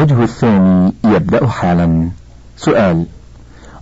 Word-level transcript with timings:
الوجه 0.00 0.22
الثاني 0.22 0.92
يبدأ 1.04 1.46
حالا. 1.46 2.08
سؤال 2.56 3.06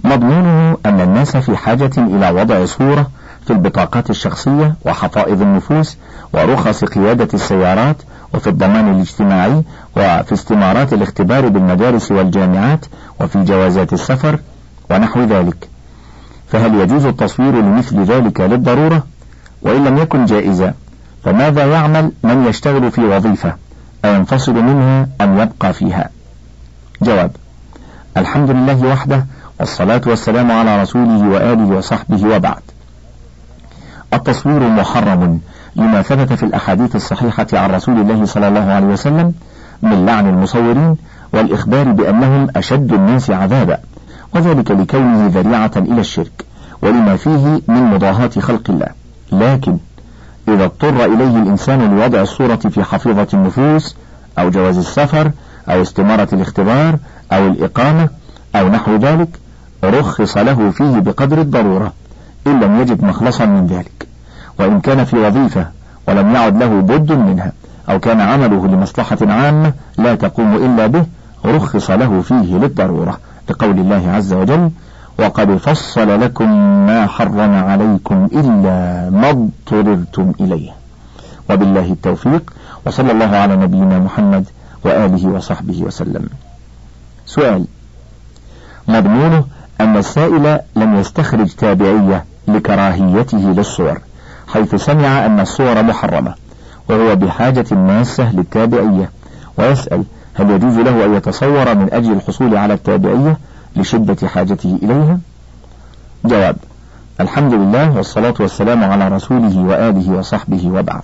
مضمونه 0.04 0.76
أن 0.86 1.00
الناس 1.00 1.36
في 1.36 1.56
حاجة 1.56 1.90
إلى 1.96 2.30
وضع 2.30 2.64
صورة 2.64 3.10
في 3.46 3.52
البطاقات 3.52 4.10
الشخصية 4.10 4.74
وحفائظ 4.84 5.42
النفوس 5.42 5.96
ورخص 6.32 6.84
قيادة 6.84 7.28
السيارات 7.34 7.96
وفي 8.34 8.46
الضمان 8.46 8.94
الاجتماعي 8.94 9.62
وفي 9.96 10.32
استمارات 10.32 10.92
الاختبار 10.92 11.48
بالمدارس 11.48 12.12
والجامعات 12.12 12.86
وفي 13.20 13.44
جوازات 13.44 13.92
السفر 13.92 14.38
ونحو 14.90 15.20
ذلك. 15.22 15.68
فهل 16.48 16.74
يجوز 16.74 17.06
التصوير 17.06 17.54
لمثل 17.54 18.04
ذلك 18.04 18.40
للضرورة؟ 18.40 19.06
وإن 19.62 19.84
لم 19.84 19.98
يكن 19.98 20.24
جائزا 20.24 20.74
فماذا 21.24 21.66
يعمل 21.66 22.12
من 22.22 22.46
يشتغل 22.46 22.90
في 22.90 23.00
وظيفة؟ 23.00 23.67
أينفصل 24.04 24.54
منها 24.54 25.08
أم 25.20 25.38
يبقى 25.38 25.72
فيها؟ 25.72 26.10
جواب 27.02 27.30
الحمد 28.16 28.50
لله 28.50 28.86
وحده 28.86 29.26
والصلاة 29.60 30.00
والسلام 30.06 30.52
على 30.52 30.82
رسوله 30.82 31.28
وآله 31.28 31.76
وصحبه 31.76 32.36
وبعد. 32.36 32.62
التصوير 34.14 34.68
محرم 34.68 35.40
لما 35.76 36.02
ثبت 36.02 36.32
في 36.32 36.42
الأحاديث 36.42 36.96
الصحيحة 36.96 37.46
عن 37.52 37.70
رسول 37.70 38.00
الله 38.00 38.24
صلى 38.24 38.48
الله 38.48 38.72
عليه 38.72 38.86
وسلم 38.86 39.34
من 39.82 40.06
لعن 40.06 40.28
المصورين 40.28 40.96
والإخبار 41.32 41.92
بأنهم 41.92 42.48
أشد 42.56 42.92
الناس 42.92 43.30
عذابا 43.30 43.78
وذلك 44.34 44.70
لكونه 44.70 45.26
ذريعة 45.26 45.70
إلى 45.76 46.00
الشرك 46.00 46.44
ولما 46.82 47.16
فيه 47.16 47.60
من 47.68 47.82
مضاهاة 47.82 48.30
خلق 48.40 48.62
الله. 48.70 48.88
لكن 49.32 49.78
إذا 50.48 50.64
اضطر 50.64 51.04
إليه 51.04 51.42
الإنسان 51.42 51.96
لوضع 51.96 52.20
الصورة 52.20 52.56
في 52.56 52.84
حفيظة 52.84 53.26
النفوس 53.34 53.96
أو 54.38 54.50
جواز 54.50 54.78
السفر 54.78 55.30
أو 55.68 55.82
استمارة 55.82 56.28
الاختبار 56.32 56.98
أو 57.32 57.46
الإقامة 57.46 58.08
أو 58.56 58.68
نحو 58.68 58.96
ذلك 58.96 59.28
رخص 59.84 60.36
له 60.36 60.70
فيه 60.70 60.98
بقدر 60.98 61.40
الضرورة 61.40 61.92
إن 62.46 62.60
لم 62.60 62.80
يجد 62.80 63.04
مخلصا 63.04 63.46
من 63.46 63.66
ذلك. 63.66 64.08
وإن 64.58 64.80
كان 64.80 65.04
في 65.04 65.16
وظيفة 65.16 65.66
ولم 66.08 66.34
يعد 66.34 66.62
له 66.62 66.80
بد 66.80 67.12
منها 67.12 67.52
أو 67.90 67.98
كان 67.98 68.20
عمله 68.20 68.66
لمصلحة 68.66 69.18
عامة 69.22 69.72
لا 69.98 70.14
تقوم 70.14 70.56
إلا 70.56 70.86
به 70.86 71.06
رخص 71.44 71.90
له 71.90 72.20
فيه 72.20 72.56
للضرورة 72.56 73.18
لقول 73.50 73.78
الله 73.78 74.10
عز 74.10 74.32
وجل 74.32 74.70
وقد 75.18 75.56
فصل 75.56 76.20
لكم 76.20 76.50
ما 76.86 77.06
حرم 77.06 77.54
عليكم 77.64 78.28
إلا 78.32 79.10
ما 79.10 79.30
اضطررتم 79.30 80.32
إليه. 80.40 80.70
وبالله 81.50 81.92
التوفيق 81.92 82.52
وصلى 82.86 83.12
الله 83.12 83.36
على 83.36 83.56
نبينا 83.56 83.98
محمد 83.98 84.44
وآله 84.84 85.28
وصحبه 85.28 85.82
وسلم. 85.82 86.28
سؤال 87.26 87.64
مضمونه 88.88 89.44
أن 89.80 89.96
السائل 89.96 90.60
لم 90.76 90.96
يستخرج 90.96 91.54
تابعية 91.54 92.24
لكراهيته 92.48 93.38
للصور 93.38 94.00
حيث 94.48 94.74
سمع 94.74 95.26
أن 95.26 95.40
الصور 95.40 95.82
محرمة 95.82 96.34
وهو 96.88 97.16
بحاجة 97.16 97.74
ماسة 97.74 98.32
للتابعية 98.32 99.10
ويسأل 99.58 100.04
هل 100.34 100.50
يجوز 100.50 100.78
له 100.78 101.04
أن 101.04 101.14
يتصور 101.14 101.74
من 101.74 101.88
أجل 101.92 102.12
الحصول 102.12 102.56
على 102.56 102.74
التابعية؟ 102.74 103.38
لشدة 103.78 104.28
حاجته 104.28 104.78
إليها؟ 104.82 105.18
جواب 106.24 106.56
الحمد 107.20 107.54
لله 107.54 107.96
والصلاة 107.96 108.34
والسلام 108.40 108.84
على 108.84 109.08
رسوله 109.08 109.58
وآله 109.58 110.10
وصحبه 110.12 110.70
وبعد. 110.70 111.02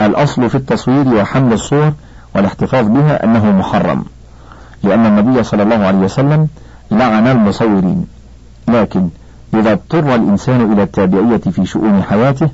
الأصل 0.00 0.50
في 0.50 0.54
التصوير 0.54 1.08
وحمل 1.08 1.52
الصور 1.52 1.92
والاحتفاظ 2.34 2.86
بها 2.86 3.24
أنه 3.24 3.50
محرم 3.50 4.04
لأن 4.82 5.06
النبي 5.06 5.42
صلى 5.42 5.62
الله 5.62 5.86
عليه 5.86 5.98
وسلم 5.98 6.48
لعن 6.90 7.26
المصورين. 7.26 8.06
لكن 8.68 9.08
إذا 9.54 9.72
اضطر 9.72 10.14
الإنسان 10.14 10.72
إلى 10.72 10.82
التابعية 10.82 11.36
في 11.36 11.66
شؤون 11.66 12.02
حياته 12.02 12.48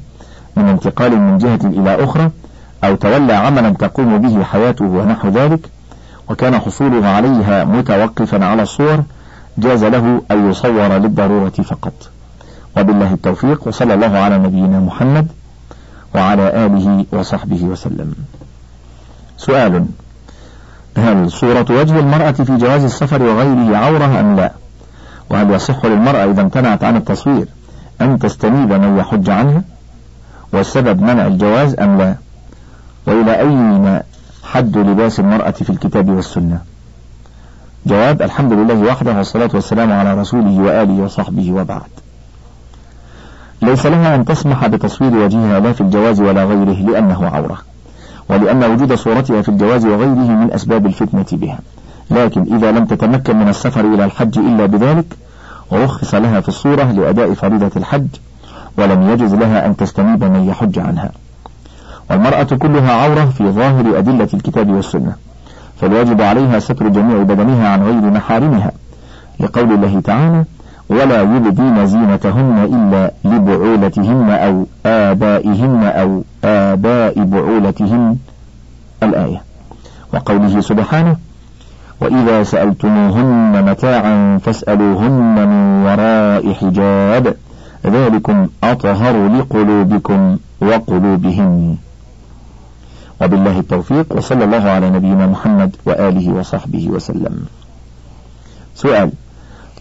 من 0.56 0.69
انتقال 0.69 1.21
من 1.21 1.38
جهة 1.38 1.61
إلى 1.65 2.05
أخرى 2.05 2.31
أو 2.84 2.94
تولى 2.94 3.32
عملا 3.32 3.71
تقوم 3.71 4.19
به 4.19 4.44
حياته 4.44 4.84
ونحو 4.84 5.28
ذلك 5.28 5.69
وكان 6.31 6.59
حصوله 6.59 7.07
عليها 7.07 7.65
متوقفا 7.65 8.45
على 8.45 8.62
الصور 8.62 9.03
جاز 9.59 9.85
له 9.85 10.23
أن 10.31 10.51
يصور 10.51 10.89
للضرورة 10.99 11.51
فقط. 11.51 11.93
وبالله 12.77 13.12
التوفيق 13.12 13.69
وصلى 13.69 13.95
الله 13.95 14.19
على 14.19 14.39
نبينا 14.39 14.81
محمد 14.81 15.27
وعلى 16.15 16.67
آله 16.67 17.07
وصحبه 17.12 17.65
وسلم. 17.65 18.15
سؤال 19.39 19.87
هل 20.97 21.31
صورة 21.31 21.67
وجه 21.71 21.99
المرأة 21.99 22.33
في 22.33 22.56
جواز 22.56 22.85
السفر 22.85 23.23
وغيره 23.23 23.77
عورة 23.77 24.21
أم 24.21 24.37
لا؟ 24.37 24.53
وهل 25.31 25.51
يصح 25.51 25.85
للمرأة 25.85 26.25
إذا 26.31 26.43
امتنعت 26.43 26.85
عن 26.85 26.97
التصوير 26.97 27.47
أن 28.01 28.19
تستنيب 28.19 28.73
من 28.73 28.99
يحج 28.99 29.31
عنها؟ 29.31 29.62
والسبب 30.53 31.03
منع 31.03 31.27
الجواز 31.27 31.75
أم 31.81 31.99
لا؟ 31.99 32.15
وإلى 33.06 33.41
أين 33.41 34.01
حد 34.54 34.78
لباس 34.78 35.20
المرأة 35.20 35.50
في 35.50 35.70
الكتاب 35.70 36.09
والسنة. 36.09 36.59
جواب 37.87 38.22
الحمد 38.22 38.53
لله 38.53 38.75
وحده 38.75 39.16
والصلاة 39.16 39.50
والسلام 39.54 39.92
على 39.92 40.15
رسوله 40.15 40.60
وآله 40.60 41.03
وصحبه 41.03 41.53
وبعد. 41.53 41.91
ليس 43.62 43.87
لها 43.87 44.14
أن 44.14 44.25
تسمح 44.25 44.66
بتصوير 44.66 45.14
وجهها 45.14 45.60
لا 45.60 45.72
في 45.72 45.81
الجواز 45.81 46.20
ولا 46.20 46.44
غيره 46.44 46.91
لأنه 46.91 47.26
عورة. 47.26 47.59
ولأن 48.28 48.64
وجود 48.64 48.94
صورتها 48.94 49.43
في 49.43 49.48
الجواز 49.48 49.87
وغيره 49.87 50.28
من 50.44 50.53
أسباب 50.53 50.87
الفتنة 50.87 51.26
بها. 51.32 51.59
لكن 52.10 52.54
إذا 52.56 52.72
لم 52.72 52.84
تتمكن 52.84 53.37
من 53.37 53.48
السفر 53.48 53.81
إلى 53.81 54.04
الحج 54.04 54.38
إلا 54.38 54.66
بذلك 54.66 55.06
رخص 55.72 56.14
لها 56.14 56.41
في 56.41 56.48
الصورة 56.48 56.93
لأداء 56.93 57.34
فريضة 57.34 57.70
الحج 57.76 58.09
ولم 58.78 59.10
يجز 59.10 59.34
لها 59.34 59.66
أن 59.66 59.76
تستنيب 59.76 60.25
من 60.25 60.48
يحج 60.48 60.78
عنها. 60.78 61.10
والمرأة 62.10 62.42
كلها 62.42 62.92
عورة 62.92 63.25
في 63.25 63.50
ظاهر 63.50 63.98
أدلة 63.98 64.28
الكتاب 64.34 64.70
والسنة 64.70 65.15
فالواجب 65.81 66.22
عليها 66.22 66.59
ستر 66.59 66.88
جميع 66.88 67.22
بدنها 67.22 67.69
عن 67.69 67.82
غير 67.82 68.10
محارمها 68.10 68.72
لقول 69.41 69.72
الله 69.72 70.00
تعالى 70.00 70.44
ولا 70.88 71.22
يبدين 71.22 71.87
زينتهن 71.87 72.59
إلا 72.64 73.12
لبعولتهن 73.25 74.31
أو 74.31 74.66
آبائهن 74.87 75.84
أو 75.84 76.22
آباء 76.44 77.25
بعولتهن 77.25 78.16
الآية. 79.03 79.43
وقوله 80.14 80.60
سبحانه 80.60 81.16
وإذا 82.00 82.43
سألتموهن 82.43 83.64
متاعا 83.64 84.38
فاسألوهن 84.44 85.48
من 85.48 85.84
وراء 85.84 86.53
حجاب 86.53 87.34
ذلكم 87.87 88.47
أطهر 88.64 89.28
لقلوبكم 89.28 90.37
وقلوبهن. 90.60 91.76
وبالله 93.25 93.59
التوفيق 93.59 94.07
وصلى 94.17 94.45
الله 94.45 94.71
على 94.71 94.91
نبينا 94.91 95.27
محمد 95.27 95.77
وآله 95.87 96.33
وصحبه 96.33 96.89
وسلم. 96.89 97.45
سؤال 98.75 99.11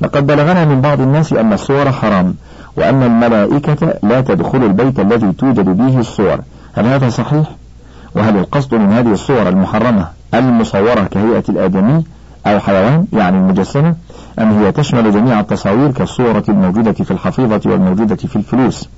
لقد 0.01 0.27
بلغنا 0.27 0.65
من 0.65 0.81
بعض 0.81 1.01
الناس 1.01 1.33
أن 1.33 1.53
الصور 1.53 1.91
حرام 1.91 2.35
وأن 2.77 3.03
الملائكة 3.03 3.93
لا 4.03 4.21
تدخل 4.21 4.63
البيت 4.63 4.99
الذي 4.99 5.31
توجد 5.31 5.65
به 5.65 5.99
الصور. 5.99 6.39
هل 6.73 6.85
هذا 6.85 7.09
صحيح؟ 7.09 7.47
وهل 8.15 8.37
القصد 8.37 8.75
من 8.75 8.91
هذه 8.91 9.11
الصور 9.11 9.49
المحرمة 9.49 10.07
المصورة 10.33 11.03
كهيئة 11.11 11.43
الآدمي 11.49 12.03
أو 12.47 12.59
حيوان 12.59 13.07
يعني 13.13 13.37
المجسمة 13.37 13.95
أم 14.39 14.59
هي 14.59 14.71
تشمل 14.71 15.11
جميع 15.11 15.39
التصاوير 15.39 15.91
كالصورة 15.91 16.43
الموجودة 16.49 16.91
في 16.91 17.11
الحفيظة 17.11 17.61
والموجودة 17.65 18.15
في 18.15 18.35
الفلوس؟ 18.35 18.89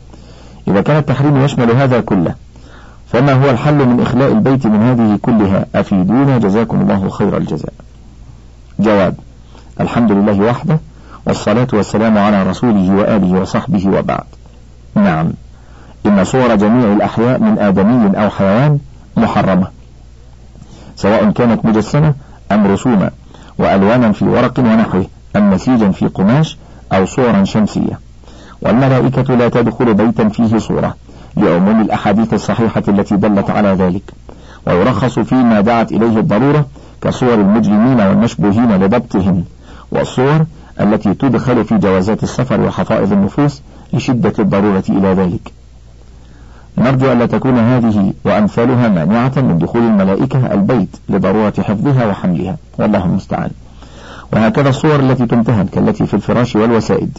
إذا 0.67 0.81
كان 0.81 0.97
التحريم 0.97 1.45
يشمل 1.45 1.71
هذا 1.71 2.01
كله 2.01 2.35
فما 3.15 3.33
هو 3.33 3.49
الحل 3.49 3.87
من 3.87 4.01
إخلاء 4.01 4.31
البيت 4.31 4.67
من 4.67 4.81
هذه 4.81 5.19
كلها؟ 5.21 5.65
أفيدونا؟ 5.75 6.37
جزاكم 6.37 6.81
الله 6.81 7.09
خير 7.09 7.37
الجزاء. 7.37 7.73
جواب 8.79 9.15
الحمد 9.81 10.11
لله 10.11 10.39
وحده 10.39 10.79
والصلاة 11.27 11.67
والسلام 11.73 12.17
على 12.17 12.43
رسوله 12.43 12.95
وآله 12.95 13.41
وصحبه 13.41 13.87
وبعد. 13.87 14.23
نعم. 14.95 15.31
إن 16.05 16.23
صور 16.23 16.55
جميع 16.55 16.93
الأحياء 16.93 17.39
من 17.39 17.59
آدمي 17.59 18.17
أو 18.23 18.29
حيوان 18.29 18.79
محرمة. 19.17 19.67
سواء 20.95 21.31
كانت 21.31 21.65
مجسمة 21.65 22.13
أم 22.51 22.67
رسوما 22.67 23.11
وألوانا 23.57 24.11
في 24.11 24.25
ورق 24.25 24.59
ونحوه 24.59 25.05
أم 25.35 25.53
نسيجا 25.53 25.89
في 25.89 26.07
قماش 26.07 26.57
أو 26.93 27.05
صورا 27.05 27.43
شمسية. 27.43 27.99
والملائكة 28.61 29.35
لا 29.35 29.49
تدخل 29.49 29.93
بيتا 29.93 30.29
فيه 30.29 30.57
صورة. 30.57 30.95
لعموم 31.37 31.81
الأحاديث 31.81 32.33
الصحيحة 32.33 32.83
التي 32.87 33.15
دلت 33.15 33.49
على 33.49 33.69
ذلك. 33.69 34.03
ويرخص 34.67 35.19
فيما 35.19 35.61
دعت 35.61 35.91
إليه 35.91 36.19
الضرورة 36.19 36.65
كصور 37.01 37.33
المجرمين 37.33 37.99
والمشبوهين 38.01 38.71
لضبطهم 38.75 39.43
والصور 39.91 40.45
التي 40.81 41.13
تدخل 41.13 41.65
في 41.65 41.77
جوازات 41.77 42.23
السفر 42.23 42.61
وحفائظ 42.61 43.13
النفوس 43.13 43.61
لشدة 43.93 44.33
الضرورة 44.39 44.83
إلى 44.89 45.07
ذلك. 45.13 45.51
نرجو 46.77 47.11
ألا 47.11 47.25
تكون 47.25 47.57
هذه 47.57 48.13
وأمثالها 48.25 48.87
مانعة 48.87 49.33
من 49.37 49.57
دخول 49.57 49.81
الملائكة 49.81 50.53
البيت 50.53 50.95
لضرورة 51.09 51.53
حفظها 51.59 52.05
وحملها. 52.05 52.57
والله 52.77 53.05
المستعان. 53.05 53.51
وهكذا 54.33 54.69
الصور 54.69 54.99
التي 54.99 55.25
تمتهن 55.25 55.67
كالتي 55.67 56.05
في 56.05 56.13
الفراش 56.13 56.55
والوسائد. 56.55 57.17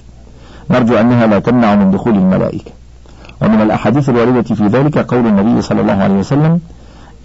نرجو 0.70 0.94
أنها 0.94 1.26
لا 1.26 1.38
تمنع 1.38 1.74
من 1.74 1.90
دخول 1.90 2.14
الملائكة. 2.14 2.70
ومن 3.42 3.62
الأحاديث 3.62 4.08
الواردة 4.08 4.54
في 4.54 4.66
ذلك 4.66 4.98
قول 4.98 5.26
النبي 5.26 5.62
صلى 5.62 5.80
الله 5.80 5.92
عليه 5.92 6.14
وسلم 6.14 6.60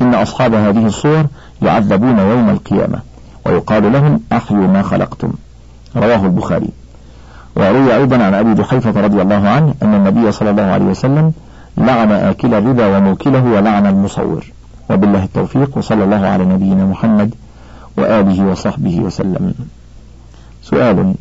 إن 0.01 0.13
أصحاب 0.13 0.53
هذه 0.53 0.85
الصور 0.85 1.25
يعذبون 1.61 2.19
يوم 2.19 2.49
القيامة 2.49 2.99
ويقال 3.45 3.93
لهم 3.93 4.19
أحيوا 4.31 4.67
ما 4.67 4.81
خلقتم. 4.81 5.31
رواه 5.97 6.25
البخاري. 6.25 6.69
وروي 7.55 7.95
أيضا 7.95 8.23
عن 8.23 8.33
أبي 8.33 8.53
جحيفة 8.53 9.01
رضي 9.01 9.21
الله 9.21 9.49
عنه 9.49 9.73
أن 9.83 9.93
النبي 9.93 10.31
صلى 10.31 10.49
الله 10.49 10.63
عليه 10.63 10.85
وسلم 10.85 11.33
لعن 11.77 12.11
آكل 12.11 12.53
الربا 12.53 12.97
وموكله 12.97 13.43
ولعن 13.43 13.87
المصور. 13.87 14.45
وبالله 14.89 15.23
التوفيق 15.23 15.77
وصلى 15.77 16.03
الله 16.03 16.27
على 16.27 16.45
نبينا 16.45 16.85
محمد 16.85 17.35
وآله 17.97 18.45
وصحبه 18.45 18.99
وسلم. 18.99 19.53
سؤال 20.63 21.13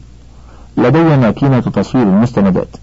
لدي 0.77 1.03
ماكينة 1.17 1.61
تصوير 1.61 2.03
المستندات. 2.07 2.77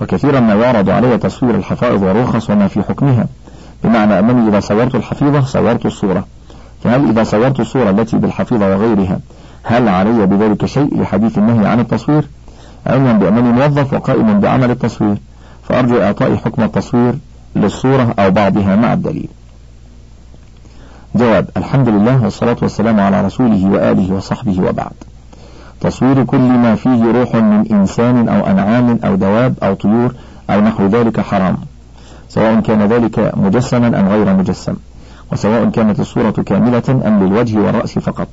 وكثيرا 0.00 0.40
ما 0.40 0.54
يعرض 0.54 0.90
علي 0.90 1.18
تصوير 1.18 1.54
الحفائظ 1.54 2.02
والرخص 2.02 2.50
وما 2.50 2.68
في 2.68 2.82
حكمها. 2.82 3.26
بمعنى 3.84 4.18
أنني 4.18 4.48
إذا 4.48 4.60
صورت 4.60 4.94
الحفيظة 4.94 5.40
صورت 5.40 5.86
الصورة. 5.86 6.26
فهل 6.84 7.08
إذا 7.08 7.24
صورت 7.24 7.60
الصورة 7.60 7.90
التي 7.90 8.16
بالحفيظة 8.16 8.76
وغيرها 8.76 9.18
هل 9.62 9.88
علي 9.88 10.26
بذلك 10.26 10.66
شيء 10.66 11.02
لحديث 11.02 11.38
النهي 11.38 11.66
عن 11.66 11.80
التصوير؟ 11.80 12.24
علما 12.86 13.12
بأنني 13.12 13.52
موظف 13.52 13.92
وقائم 13.92 14.40
بعمل 14.40 14.70
التصوير 14.70 15.16
فأرجو 15.68 16.02
إعطاء 16.02 16.36
حكم 16.36 16.62
التصوير 16.62 17.14
للصورة 17.56 18.14
أو 18.18 18.30
بعضها 18.30 18.76
مع 18.76 18.92
الدليل. 18.92 19.28
جواب 21.14 21.48
الحمد 21.56 21.88
لله 21.88 22.24
والصلاة 22.24 22.56
والسلام 22.62 23.00
على 23.00 23.26
رسوله 23.26 23.66
وآله 23.66 24.14
وصحبه 24.14 24.60
وبعد. 24.60 24.92
تصوير 25.82 26.24
كل 26.24 26.38
ما 26.38 26.74
فيه 26.74 27.12
روح 27.12 27.34
من 27.34 27.66
إنسان 27.72 28.28
أو 28.28 28.46
أنعام 28.46 28.98
أو 29.04 29.14
دواب 29.14 29.54
أو 29.62 29.74
طيور 29.74 30.14
أو 30.50 30.60
نحو 30.60 30.86
ذلك 30.86 31.20
حرام. 31.20 31.56
سواء 32.28 32.60
كان 32.60 32.82
ذلك 32.82 33.32
مجسما 33.36 34.00
أم 34.00 34.08
غير 34.08 34.36
مجسم. 34.36 34.74
وسواء 35.32 35.70
كانت 35.70 36.00
الصورة 36.00 36.30
كاملة 36.30 37.02
أم 37.06 37.24
للوجه 37.24 37.58
والرأس 37.58 37.98
فقط. 37.98 38.28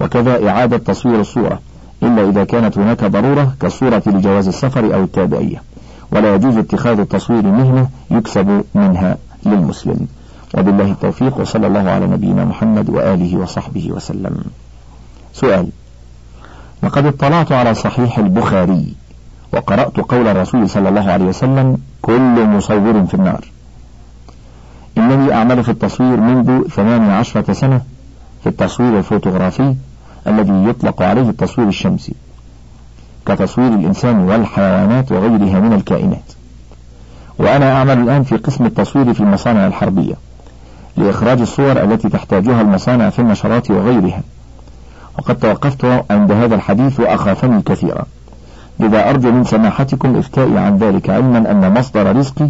وكذا 0.00 0.48
إعادة 0.48 0.76
تصوير 0.76 1.20
الصورة. 1.20 1.60
إلا 2.02 2.30
إذا 2.30 2.44
كانت 2.44 2.78
هناك 2.78 3.04
ضرورة 3.04 3.54
كالصورة 3.60 4.02
لجواز 4.06 4.48
السفر 4.48 4.94
أو 4.94 5.04
التابعية. 5.04 5.62
ولا 6.12 6.34
يجوز 6.34 6.56
اتخاذ 6.56 7.00
التصوير 7.00 7.42
مهنة 7.42 7.88
يكسب 8.10 8.64
منها 8.74 9.16
للمسلم. 9.46 10.06
وبالله 10.58 10.90
التوفيق 10.90 11.40
وصلى 11.40 11.66
الله 11.66 11.90
على 11.90 12.06
نبينا 12.06 12.44
محمد 12.44 12.90
وآله 12.90 13.36
وصحبه 13.36 13.90
وسلم. 13.92 14.44
سؤال 15.32 15.66
لقد 16.82 17.06
اطلعت 17.06 17.52
على 17.52 17.74
صحيح 17.74 18.18
البخاري 18.18 18.94
وقرأت 19.52 20.00
قول 20.00 20.28
الرسول 20.28 20.68
صلى 20.68 20.88
الله 20.88 21.10
عليه 21.10 21.24
وسلم 21.24 21.78
كل 22.02 22.46
مصور 22.46 23.06
في 23.06 23.14
النار. 23.14 23.44
إنني 24.98 25.34
أعمل 25.34 25.64
في 25.64 25.70
التصوير 25.70 26.20
منذ 26.20 26.68
ثمان 26.68 27.10
عشرة 27.10 27.52
سنة 27.52 27.80
في 28.42 28.48
التصوير 28.48 28.98
الفوتوغرافي 28.98 29.74
الذي 30.26 30.64
يطلق 30.64 31.02
عليه 31.02 31.30
التصوير 31.30 31.68
الشمسي 31.68 32.12
كتصوير 33.26 33.68
الإنسان 33.68 34.18
والحيوانات 34.18 35.12
وغيرها 35.12 35.60
من 35.60 35.72
الكائنات. 35.72 36.32
وأنا 37.38 37.72
أعمل 37.72 37.98
الآن 37.98 38.22
في 38.22 38.36
قسم 38.36 38.66
التصوير 38.66 39.14
في 39.14 39.20
المصانع 39.20 39.66
الحربية 39.66 40.14
لإخراج 40.96 41.40
الصور 41.40 41.82
التي 41.82 42.08
تحتاجها 42.08 42.60
المصانع 42.60 43.10
في 43.10 43.18
النشرات 43.18 43.70
وغيرها. 43.70 44.22
وقد 45.20 45.38
توقفت 45.38 45.84
عند 46.10 46.32
هذا 46.32 46.54
الحديث 46.54 47.00
وأخافني 47.00 47.62
كثيرا. 47.62 48.04
لذا 48.80 49.10
أرجو 49.10 49.32
من 49.32 49.44
سماحتكم 49.44 50.16
إفتائي 50.16 50.58
عن 50.58 50.76
ذلك 50.76 51.10
علما 51.10 51.38
أن 51.50 51.74
مصدر 51.78 52.16
رزقي 52.16 52.48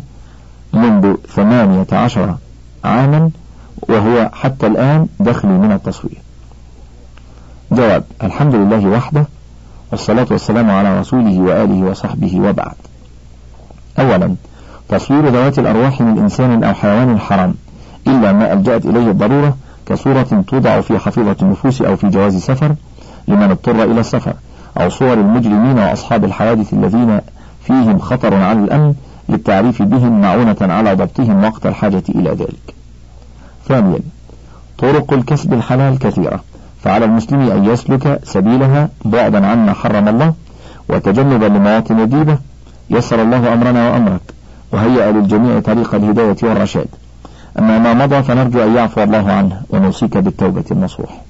منذ 0.72 1.14
ثمانية 1.28 1.86
عشر 1.92 2.34
عاما 2.84 3.30
وهو 3.88 4.30
حتى 4.32 4.66
الآن 4.66 5.06
دخلي 5.20 5.52
من 5.52 5.72
التصوير. 5.72 6.18
جواب 7.72 8.04
الحمد 8.22 8.54
لله 8.54 8.86
وحده 8.86 9.24
والصلاة 9.92 10.26
والسلام 10.30 10.70
على 10.70 11.00
رسوله 11.00 11.40
وآله 11.40 11.90
وصحبه 11.90 12.40
وبعد. 12.40 12.74
أولا 13.98 14.34
تصوير 14.88 15.28
ذوات 15.28 15.58
الأرواح 15.58 16.00
من 16.00 16.18
إنسان 16.18 16.64
أو 16.64 16.74
حيوان 16.74 17.18
حرام 17.18 17.54
إلا 18.06 18.32
ما 18.32 18.52
ألجأت 18.52 18.86
إليه 18.86 19.10
الضرورة 19.10 19.56
كصورة 19.90 20.44
توضع 20.48 20.80
في 20.80 20.98
حفيظة 20.98 21.36
النفوس 21.42 21.82
أو 21.82 21.96
في 21.96 22.08
جواز 22.08 22.36
سفر 22.36 22.74
لمن 23.28 23.42
اضطر 23.42 23.84
إلى 23.84 24.00
السفر 24.00 24.34
أو 24.80 24.88
صور 24.88 25.12
المجرمين 25.12 25.78
وأصحاب 25.78 26.24
الحوادث 26.24 26.72
الذين 26.72 27.20
فيهم 27.64 27.98
خطر 27.98 28.34
على 28.34 28.58
الأمن 28.58 28.94
للتعريف 29.28 29.82
بهم 29.82 30.20
معونة 30.20 30.56
على 30.60 30.94
ضبطهم 30.94 31.44
وقت 31.44 31.66
الحاجة 31.66 32.02
إلى 32.08 32.30
ذلك. 32.30 32.74
ثانيا 33.68 33.98
طرق 34.78 35.12
الكسب 35.12 35.52
الحلال 35.52 35.98
كثيرة 35.98 36.40
فعلى 36.82 37.04
المسلم 37.04 37.40
أن 37.40 37.64
يسلك 37.64 38.20
سبيلها 38.24 38.88
بعدا 39.04 39.46
عما 39.46 39.72
حرم 39.72 40.08
الله 40.08 40.34
وتجنبا 40.88 41.46
لمواطن 41.46 42.00
الديبة 42.00 42.38
يسر 42.90 43.22
الله 43.22 43.52
أمرنا 43.52 43.90
وأمرك 43.90 44.20
وهيأ 44.72 45.10
للجميع 45.12 45.60
طريق 45.60 45.94
الهداية 45.94 46.36
والرشاد 46.42 46.86
أما 47.58 47.78
ما 47.78 47.94
مضى 47.94 48.22
فنرجو 48.22 48.62
أن 48.62 48.76
يعفو 48.76 49.02
الله 49.02 49.32
عنه 49.32 49.62
ونوصيك 49.70 50.16
بالتوبة 50.16 50.64
النصوح. 50.70 51.20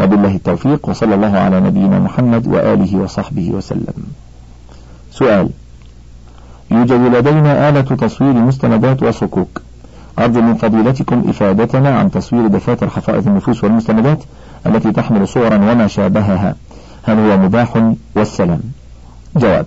وبالله 0.00 0.34
التوفيق 0.34 0.88
وصلى 0.88 1.14
الله 1.14 1.38
على 1.38 1.60
نبينا 1.60 1.98
محمد 1.98 2.46
وآله 2.46 2.96
وصحبه 2.96 3.50
وسلم. 3.50 3.94
سؤال 5.10 5.50
يوجد 6.70 7.00
لدينا 7.14 7.68
آلة 7.68 7.80
تصوير 7.80 8.32
مستندات 8.32 9.02
وصكوك. 9.02 9.60
أرجو 10.18 10.40
من 10.40 10.54
فضيلتكم 10.54 11.24
إفادتنا 11.28 11.98
عن 11.98 12.10
تصوير 12.10 12.46
دفاتر 12.46 12.90
حفائظ 12.90 13.28
النفوس 13.28 13.64
والمستندات 13.64 14.18
التي 14.66 14.92
تحمل 14.92 15.28
صورا 15.28 15.56
وما 15.56 15.86
شابهها. 15.86 16.54
هل 17.02 17.18
هو 17.18 17.36
مباح؟ 17.36 17.92
والسلام. 18.16 18.60
جواب 19.36 19.66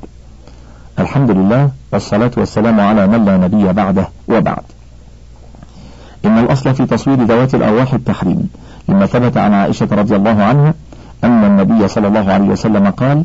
الحمد 1.00 1.32
لله 1.32 1.70
والصلاة 1.94 2.32
والسلام 2.38 2.80
على 2.80 3.08
من 3.08 3.26
لا 3.26 3.38
نبي 3.38 3.74
بعده 3.74 4.10
وبعد. 4.28 4.64
إن 6.26 6.38
الأصل 6.38 6.76
في 6.76 6.86
تصوير 6.86 7.24
ذوات 7.24 7.56
الأرواح 7.56 7.94
التحريم 7.94 8.50
لما 8.90 9.06
ثبت 9.06 9.38
عن 9.38 9.54
عائشة 9.54 9.88
رضي 9.92 10.16
الله 10.16 10.44
عنها 10.44 10.74
أن 11.24 11.44
النبي 11.44 11.88
صلى 11.88 12.08
الله 12.08 12.34
عليه 12.34 12.48
وسلم 12.48 12.88
قال 12.88 13.24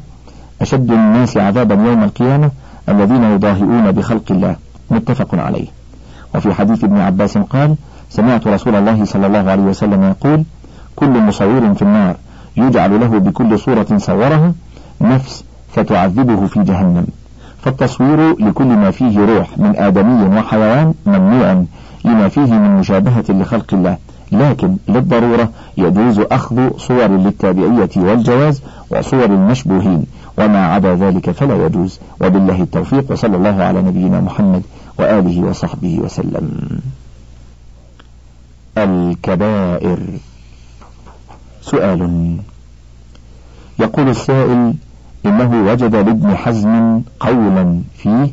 أشد 0.61 0.91
الناس 0.91 1.37
عذابا 1.37 1.75
يوم 1.75 2.05
القيامة 2.05 2.51
الذين 2.89 3.25
يضاهئون 3.25 3.93
بخلق 3.93 4.25
الله. 4.31 4.57
متفق 4.91 5.35
عليه. 5.35 5.67
وفي 6.35 6.55
حديث 6.55 6.85
ابن 6.85 6.99
عباس 6.99 7.39
قال 7.39 7.77
سمعت 8.11 8.47
رسول 8.47 8.75
الله 8.75 9.05
صلى 9.05 9.27
الله 9.27 9.51
عليه 9.51 9.63
وسلم 9.63 10.03
يقول 10.05 10.45
كل 10.97 11.11
مصور 11.11 11.75
في 11.75 11.83
النار 11.83 12.17
يجعل 12.57 13.01
له 13.01 13.19
بكل 13.19 13.59
صورة 13.59 13.87
صورها 13.97 14.53
نفس 15.01 15.45
فتعذبه 15.73 16.47
في 16.47 16.63
جهنم. 16.63 17.07
فالتصوير 17.63 18.41
لكل 18.41 18.65
ما 18.67 18.91
فيه 18.91 19.25
روح 19.25 19.59
من 19.59 19.77
آدمي 19.77 20.39
وحيوان 20.39 20.95
ممنوع 21.07 21.65
لما 22.05 22.29
فيه 22.29 22.53
من 22.53 22.77
مشابهة 22.77 23.25
لخلق 23.29 23.75
الله. 23.75 23.97
لكن 24.33 24.77
للضرورة 24.89 25.51
يجوز 25.77 26.19
أخذ 26.19 26.79
صور 26.79 27.07
للتابعية 27.07 27.91
والجواز 27.97 28.63
وصور 28.91 29.25
المشبوهين 29.25 30.07
وما 30.39 30.67
عدا 30.67 30.95
ذلك 30.95 31.31
فلا 31.31 31.67
يجوز. 31.67 32.01
وبالله 32.21 32.63
التوفيق 32.63 33.13
وصلى 33.13 33.37
الله 33.37 33.63
على 33.63 33.83
نبينا 33.83 34.21
محمد 34.21 34.63
وآله 34.99 35.41
وصحبه 35.41 35.99
وسلم. 35.99 36.81
الكبائر. 38.79 39.99
سؤال. 41.63 42.37
يقول 43.79 44.09
السائل 44.09 44.75
إنه 45.27 45.71
وجد 45.73 45.95
لابن 45.97 46.37
حزم 46.37 47.01
قولا 47.21 47.83
فيه 47.97 48.33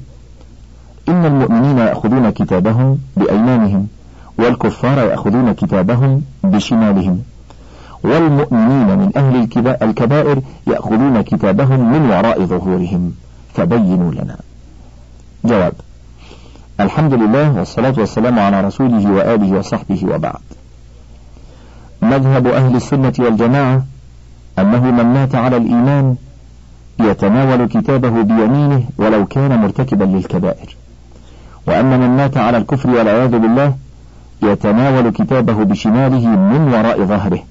إن 1.09 1.25
المؤمنين 1.25 1.77
يأخذون 1.77 2.29
كتابهم 2.29 2.97
بأيمانهم 3.17 3.87
والكفار 4.37 4.97
يأخذون 4.97 5.51
كتابهم 5.51 6.21
بشمالهم 6.43 7.21
والمؤمنين 8.03 8.97
من 8.97 9.11
أهل 9.17 9.47
الكبائر 9.81 10.41
يأخذون 10.67 11.21
كتابهم 11.21 11.91
من 11.91 12.09
وراء 12.09 12.45
ظهورهم 12.45 13.13
فبينوا 13.53 14.11
لنا. 14.11 14.37
جواب 15.45 15.73
الحمد 16.79 17.13
لله 17.13 17.57
والصلاة 17.57 17.93
والسلام 17.97 18.39
على 18.39 18.61
رسوله 18.61 19.11
وآله 19.11 19.57
وصحبه 19.59 20.05
وبعد. 20.05 20.41
مذهب 22.01 22.47
أهل 22.47 22.75
السنة 22.75 23.13
والجماعة 23.19 23.85
أنه 24.59 24.91
من 24.91 25.05
مات 25.05 25.35
على 25.35 25.57
الإيمان 25.57 26.15
يتناول 26.99 27.67
كتابه 27.67 28.21
بيمينه 28.21 28.83
ولو 28.97 29.25
كان 29.25 29.59
مرتكبا 29.59 30.03
للكبائر. 30.03 30.75
وأن 31.67 31.99
من 31.99 32.17
مات 32.17 32.37
على 32.37 32.57
الكفر 32.57 32.89
والعياذ 32.89 33.37
بالله 33.37 33.73
يتناول 34.43 35.09
كتابه 35.09 35.53
بشماله 35.53 36.27
من 36.27 36.73
وراء 36.73 37.03
ظهره 37.03 37.43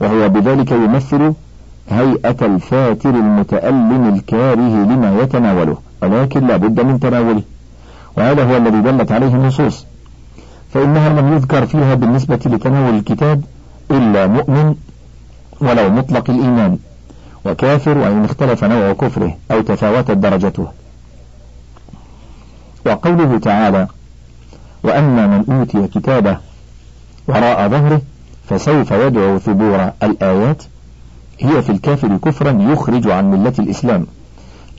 وهو 0.00 0.28
بذلك 0.28 0.72
يمثل 0.72 1.32
هيئة 1.90 2.36
الفاتر 2.46 3.10
المتألم 3.10 4.14
الكاره 4.14 4.84
لما 4.84 5.22
يتناوله 5.22 5.78
ولكن 6.02 6.46
لا 6.46 6.56
بد 6.56 6.80
من 6.80 7.00
تناوله. 7.00 7.42
وهذا 8.16 8.44
هو 8.44 8.56
الذي 8.56 8.80
دلت 8.80 9.12
عليه 9.12 9.34
النصوص. 9.34 9.86
فإنها 10.72 11.08
لم 11.08 11.32
يذكر 11.32 11.66
فيها 11.66 11.94
بالنسبة 11.94 12.40
لتناول 12.46 12.94
الكتاب 12.94 13.42
إلا 13.90 14.26
مؤمن 14.26 14.74
ولو 15.60 15.90
مطلق 15.90 16.30
الإيمان. 16.30 16.78
وكافر 17.44 17.98
وإن 17.98 18.24
اختلف 18.24 18.64
نوع 18.64 18.92
كفره 18.92 19.36
أو 19.50 19.60
تفاوتت 19.60 20.10
درجته. 20.10 20.66
وقوله 22.86 23.38
تعالى 23.38 23.88
وأما 24.82 25.26
من 25.26 25.44
أوتي 25.56 25.88
كتابه 25.88 26.38
وراء 27.28 27.68
ظهره 27.68 28.00
فسوف 28.48 28.90
يدعو 28.90 29.38
ثبورا 29.38 29.92
الآيات 30.02 30.62
هي 31.40 31.62
في 31.62 31.72
الكافر 31.72 32.16
كفرا 32.16 32.50
يخرج 32.72 33.08
عن 33.08 33.30
ملة 33.30 33.52
الإسلام 33.58 34.06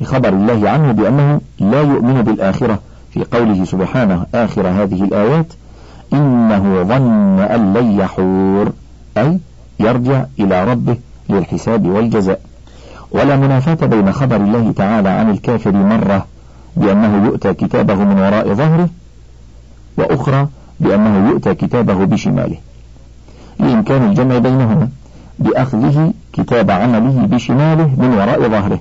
لخبر 0.02 0.30
الله 0.30 0.70
عنه 0.70 0.92
بأنه 0.92 1.42
لا 1.60 1.82
يؤمن 1.82 2.22
بالآخرة 2.22 2.80
في 3.14 3.24
قوله 3.24 3.66
سبحانه 3.66 4.26
آخر 4.36 4.68
هذه 4.68 5.04
الآيات 5.04 5.54
إنه 6.14 6.84
ظن 6.84 7.40
أن 7.40 7.74
لن 7.74 8.00
يحور 8.00 8.72
أي 9.18 9.40
يرجع 9.80 10.26
إلى 10.40 10.64
ربه 10.64 10.98
للحساب 11.30 11.86
والجزاء. 11.86 12.42
ولا 13.16 13.36
منافاة 13.36 13.88
بين 13.88 14.12
خبر 14.12 14.36
الله 14.36 14.74
تعالى 14.76 15.10
عن 15.10 15.30
الكافر 15.30 15.72
مرة 15.72 16.26
بأنه 16.76 17.26
يؤتى 17.26 17.54
كتابه 17.54 17.96
من 17.96 18.20
وراء 18.20 18.54
ظهره 18.54 18.90
وأخرى 19.98 20.48
بأنه 20.80 21.30
يؤتى 21.30 21.54
كتابه 21.54 22.06
بشماله. 22.06 22.58
لإمكان 23.60 24.04
الجمع 24.04 24.38
بينهما 24.38 24.90
بأخذه 25.40 26.14
كتاب 26.34 26.72
عمله 26.72 27.28
بشماله 27.32 27.96
من 27.98 28.14
وراء 28.14 28.50
ظهره. 28.50 28.80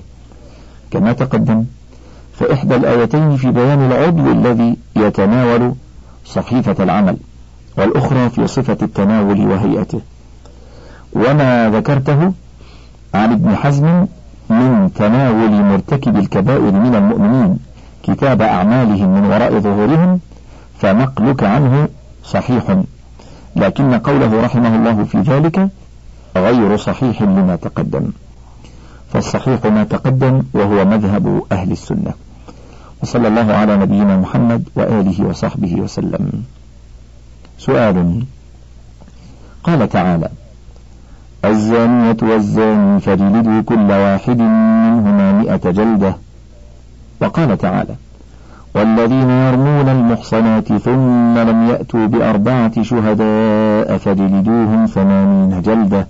كما 0.91 1.13
تقدم 1.13 1.65
فإحدى 2.33 2.75
الآيتين 2.75 3.37
في 3.37 3.51
بيان 3.51 3.91
العضو 3.91 4.31
الذي 4.31 4.77
يتناول 4.95 5.73
صحيفة 6.25 6.83
العمل 6.83 7.17
والأخرى 7.77 8.29
في 8.29 8.47
صفة 8.47 8.77
التناول 8.81 9.47
وهيئته. 9.47 10.01
وما 11.13 11.69
ذكرته 11.69 12.33
عن 13.13 13.31
ابن 13.31 13.55
حزم 13.55 14.05
من 14.49 14.91
تناول 14.95 15.51
مرتكب 15.51 16.17
الكبائر 16.17 16.71
من 16.71 16.95
المؤمنين 16.95 17.59
كتاب 18.03 18.41
أعمالهم 18.41 19.09
من 19.09 19.25
وراء 19.25 19.59
ظهورهم 19.59 20.19
فنقلك 20.79 21.43
عنه 21.43 21.87
صحيح. 22.23 22.77
لكن 23.55 23.93
قوله 23.93 24.41
رحمه 24.41 24.75
الله 24.75 25.03
في 25.03 25.17
ذلك 25.17 25.69
غير 26.35 26.77
صحيح 26.77 27.21
لما 27.21 27.55
تقدم. 27.55 28.11
فالصحيح 29.13 29.65
ما 29.65 29.83
تقدم 29.83 30.43
وهو 30.53 30.85
مذهب 30.85 31.43
أهل 31.51 31.71
السنة. 31.71 32.13
وصلى 33.03 33.27
الله 33.27 33.53
على 33.53 33.77
نبينا 33.77 34.17
محمد 34.17 34.69
وآله 34.75 35.25
وصحبه 35.25 35.75
وسلم. 35.75 36.43
سؤال. 37.57 38.23
قال 39.63 39.89
تعالى 39.89 40.29
الزانية 41.45 42.17
والزاني 42.21 42.99
فجلدوا 42.99 43.61
كل 43.61 43.91
واحد 43.91 44.39
منهما 44.39 45.31
مئة 45.31 45.71
جلدة. 45.71 46.15
وقال 47.21 47.57
تعالى 47.57 47.95
والذين 48.75 49.29
يرمون 49.29 49.89
المحصنات 49.89 50.73
ثم 50.73 51.37
لم 51.37 51.67
يأتوا 51.69 52.05
بأربعة 52.05 52.83
شهداء 52.83 53.97
فجلدوهم 53.97 54.85
ثمانين 54.85 55.61
جلدة. 55.61 56.07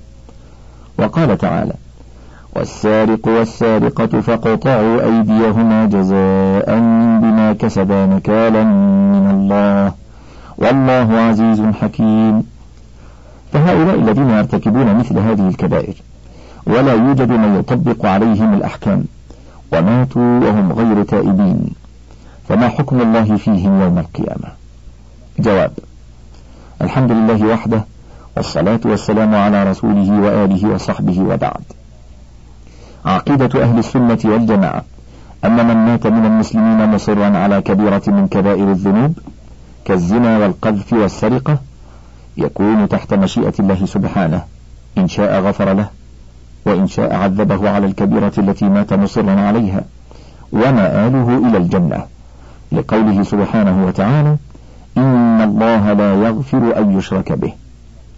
وقال 1.00 1.38
تعالى 1.38 1.74
والسارق 2.56 3.27
والسارقة 3.27 4.22
فاقطعوا 4.22 5.04
أيديهما 5.04 5.86
جزاء 5.86 6.80
بما 7.22 7.56
كسبا 7.60 8.06
نكالا 8.06 8.63
من 8.63 9.30
الله. 9.32 9.94
والله 10.58 11.20
عزيز 11.20 11.62
حكيم. 11.82 12.55
فهؤلاء 13.54 13.96
الذين 13.96 14.30
يرتكبون 14.30 14.96
مثل 14.96 15.20
هذه 15.20 15.48
الكبائر 15.48 15.94
ولا 16.68 16.94
يوجد 16.94 17.30
من 17.30 17.60
يطبق 17.60 18.06
عليهم 18.06 18.54
الأحكام 18.54 19.04
وماتوا 19.74 20.40
وهم 20.40 20.72
غير 20.72 21.04
تائبين. 21.04 21.66
فما 22.50 22.68
حكم 22.70 23.02
الله 23.02 23.36
فيهم 23.38 23.82
يوم 23.82 23.98
القيامة؟ 23.98 24.50
جواب 25.40 25.72
الحمد 26.82 27.12
لله 27.12 27.48
وحده 27.48 27.86
والصلاة 28.38 28.80
والسلام 28.86 29.36
على 29.36 29.64
رسوله 29.64 30.22
وآله 30.22 30.70
وصحبه 30.70 31.20
وبعد. 31.20 31.64
عقيدة 33.06 33.64
أهل 33.64 33.80
السنة 33.80 34.20
والجماعة 34.25 34.84
أن 35.46 35.68
من 35.68 35.75
مات 35.75 36.08
من 36.08 36.25
المسلمين 36.25 36.90
مصرا 36.90 37.38
على 37.38 37.62
كبيرة 37.62 38.02
من 38.08 38.28
كبائر 38.28 38.72
الذنوب 38.72 39.20
كالزنا 39.86 40.38
والقذف 40.38 40.94
والسرقة 40.94 41.58
يكون 42.38 42.89
تحت 42.89 43.13
مشيئة 43.13 43.54
الله 43.60 43.86
سبحانه. 43.86 44.42
إن 44.98 45.08
شاء 45.08 45.42
غفر 45.42 45.74
له 45.74 45.88
وإن 46.65 46.88
شاء 46.88 47.15
عذبه 47.15 47.70
على 47.70 47.86
الكبيرة 47.86 48.32
التي 48.38 48.65
مات 48.65 48.94
مصرا 48.94 49.32
عليها. 49.32 49.84
ومآله 50.51 51.50
إلى 51.50 51.58
الجنة. 51.58 52.04
لقوله 52.72 53.24
سبحانه 53.24 53.86
وتعالى 53.86 54.36
إن 54.98 55.42
الله 55.42 55.94
لا 55.94 56.13
يغفر 56.13 56.77
أن 56.77 56.98
يشرك 56.98 57.32
به 57.32 57.54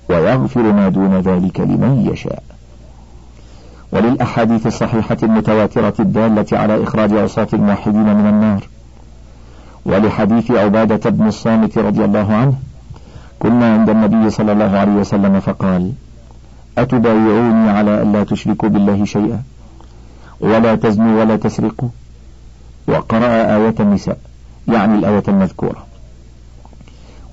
ويغفر 0.10 0.62
ما 0.62 0.90
دون 0.90 1.20
ذلك 1.20 1.60
لمن 1.60 2.10
يشاء. 2.14 2.44
وللأحاديث 3.92 4.68
الصحيحة 4.68 5.18
المتواترة 5.24 5.94
الدالة 6.00 6.46
على 6.52 6.84
إخراج 6.84 7.14
عصاة 7.14 7.48
الموحدين 7.54 8.16
من 8.16 8.28
النار. 8.28 8.68
ولحديث 9.86 10.52
عبادة 10.52 11.10
بن 11.10 11.28
الصامت 11.28 11.78
رضي 11.78 12.06
الله 12.06 12.34
عنه 12.34 12.54
كنا 13.40 13.74
عند 13.74 13.90
النبي 13.90 14.30
صلى 14.30 14.52
الله 14.52 14.78
عليه 14.78 14.92
وسلم 14.92 15.40
فقال 15.40 15.92
أتبايعوني 16.78 17.70
على 17.70 18.02
ألا 18.02 18.24
تشركوا 18.24 18.70
بالله 18.70 19.06
شيئا 19.06 19.42
ولا 20.40 20.76
تزنوا 20.76 21.20
ولا 21.22 21.36
تسرقوا 21.36 21.90
وقرأ 22.88 23.56
آية 23.56 23.76
النساء 23.80 24.18
يعني 24.68 24.96
الآية 24.96 25.24
المذكورة. 25.28 25.86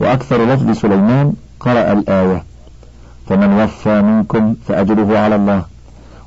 وأكثر 0.00 0.54
لفظ 0.54 0.70
سليمان 0.70 1.32
قرأ 1.60 1.92
الآية 1.92 2.44
فمن 3.28 3.62
وفى 3.62 4.02
منكم 4.02 4.54
فأجره 4.68 5.18
على 5.18 5.34
الله 5.34 5.62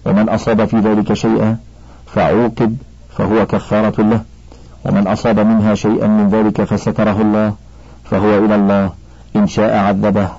ومن 0.05 0.29
أصاب 0.29 0.65
في 0.65 0.79
ذلك 0.79 1.13
شيئا 1.13 1.57
فعوقب 2.05 2.77
فهو 3.17 3.45
كفارة 3.45 4.01
له 4.01 4.21
ومن 4.85 5.07
أصاب 5.07 5.39
منها 5.39 5.75
شيئا 5.75 6.07
من 6.07 6.29
ذلك 6.29 6.63
فستره 6.63 7.21
الله 7.21 7.53
فهو 8.03 8.45
إلى 8.45 8.55
الله. 8.55 8.91
إن 9.37 9.47
شاء 9.47 9.77
عذبه 9.77 10.29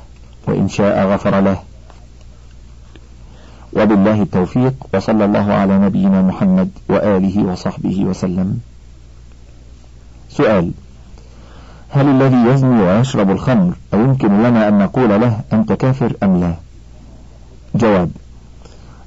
وإن 0.46 0.68
شاء 0.68 1.06
غفر 1.06 1.40
له. 1.40 1.58
وبالله 3.72 4.22
التوفيق 4.22 4.74
وصلى 4.94 5.24
الله 5.24 5.52
على 5.52 5.78
نبينا 5.78 6.22
محمد 6.22 6.70
وآله 6.88 7.42
وصحبه 7.44 8.04
وسلم. 8.04 8.60
سؤال 10.30 10.70
هل 11.90 12.06
الذي 12.08 12.36
يزني 12.36 12.82
ويشرب 12.82 13.30
الخمر 13.30 13.72
أيمكن 13.94 14.42
لنا 14.42 14.68
أن 14.68 14.78
نقول 14.78 15.20
له 15.20 15.40
أنت 15.52 15.72
كافر 15.72 16.12
أم 16.22 16.40
لا؟ 16.40 16.54
جواب 17.74 18.10